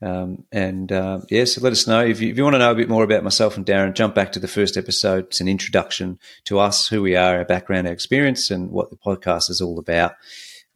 Um, 0.00 0.44
and 0.52 0.90
uh, 0.92 1.20
yeah, 1.28 1.44
so 1.44 1.60
let 1.60 1.72
us 1.72 1.86
know 1.86 2.04
if 2.04 2.20
you, 2.20 2.30
if 2.30 2.36
you, 2.36 2.44
want 2.44 2.54
to 2.54 2.58
know 2.58 2.70
a 2.70 2.76
bit 2.76 2.88
more 2.88 3.02
about 3.02 3.24
myself 3.24 3.56
and 3.56 3.66
Darren. 3.66 3.94
Jump 3.94 4.14
back 4.14 4.32
to 4.32 4.40
the 4.40 4.48
first 4.48 4.76
episode. 4.76 5.26
It's 5.26 5.40
an 5.40 5.48
introduction 5.48 6.18
to 6.44 6.58
us, 6.58 6.86
who 6.88 7.02
we 7.02 7.16
are, 7.16 7.38
our 7.38 7.44
background, 7.44 7.86
our 7.86 7.92
experience, 7.92 8.50
and 8.50 8.70
what 8.70 8.90
the 8.90 8.96
podcast 8.96 9.50
is 9.50 9.60
all 9.60 9.78
about. 9.78 10.12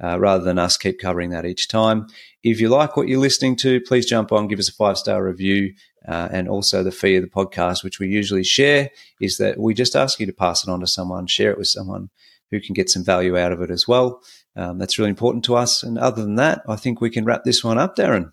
Uh, 0.03 0.19
rather 0.19 0.43
than 0.43 0.59
us 0.59 0.77
keep 0.77 0.99
covering 0.99 1.31
that 1.31 1.47
each 1.47 1.69
time. 1.69 2.09
If 2.43 2.61
you 2.61 2.69
like 2.69 2.97
what 2.97 3.07
you're 3.07 3.21
listening 3.21 3.55
to, 3.57 3.81
please 3.83 4.05
jump 4.05 4.33
on, 4.33 4.49
give 4.49 4.59
us 4.59 4.69
a 4.69 4.75
five 4.75 4.99
star 4.99 5.23
review. 5.23 5.75
Uh, 6.09 6.29
and 6.33 6.49
also 6.49 6.83
the 6.83 6.91
fee 6.91 7.15
of 7.15 7.23
the 7.23 7.31
podcast, 7.31 7.85
which 7.85 8.01
we 8.01 8.09
usually 8.09 8.43
share, 8.43 8.91
is 9.21 9.37
that 9.37 9.61
we 9.61 9.75
just 9.75 9.95
ask 9.95 10.19
you 10.19 10.27
to 10.27 10.33
pass 10.33 10.67
it 10.67 10.71
on 10.71 10.81
to 10.81 10.87
someone, 10.89 11.29
share 11.29 11.53
it 11.53 11.59
with 11.59 11.69
someone 11.69 12.11
who 12.51 12.61
can 12.61 12.75
get 12.75 12.91
some 12.91 13.05
value 13.05 13.37
out 13.39 13.53
of 13.53 13.63
it 13.63 13.71
as 13.71 13.87
well. 13.87 14.21
Um, 14.55 14.79
that's 14.79 14.99
really 14.99 15.11
important 15.11 15.45
to 15.47 15.57
us. 15.57 15.83
And 15.83 15.99
other 15.99 16.23
than 16.23 16.37
that, 16.37 16.63
I 16.69 16.77
think 16.77 17.01
we 17.01 17.11
can 17.11 17.25
wrap 17.25 17.45
this 17.45 17.65
one 17.65 17.79
up, 17.79 17.97
Darren. 17.97 18.33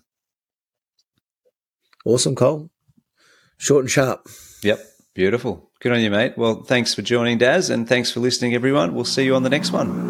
Awesome, 2.04 2.34
Cole. 2.34 2.70
Short 3.58 3.84
and 3.84 3.90
sharp. 3.90 4.26
Yep. 4.62 4.80
Beautiful. 5.14 5.70
Good 5.80 5.92
on 5.92 6.00
you, 6.00 6.10
mate. 6.10 6.38
Well, 6.38 6.62
thanks 6.62 6.94
for 6.94 7.02
joining, 7.02 7.38
Daz, 7.38 7.68
and 7.70 7.88
thanks 7.88 8.10
for 8.10 8.20
listening, 8.20 8.54
everyone. 8.54 8.94
We'll 8.94 9.04
see 9.04 9.24
you 9.24 9.34
on 9.34 9.42
the 9.42 9.50
next 9.50 9.72
one. 9.72 10.09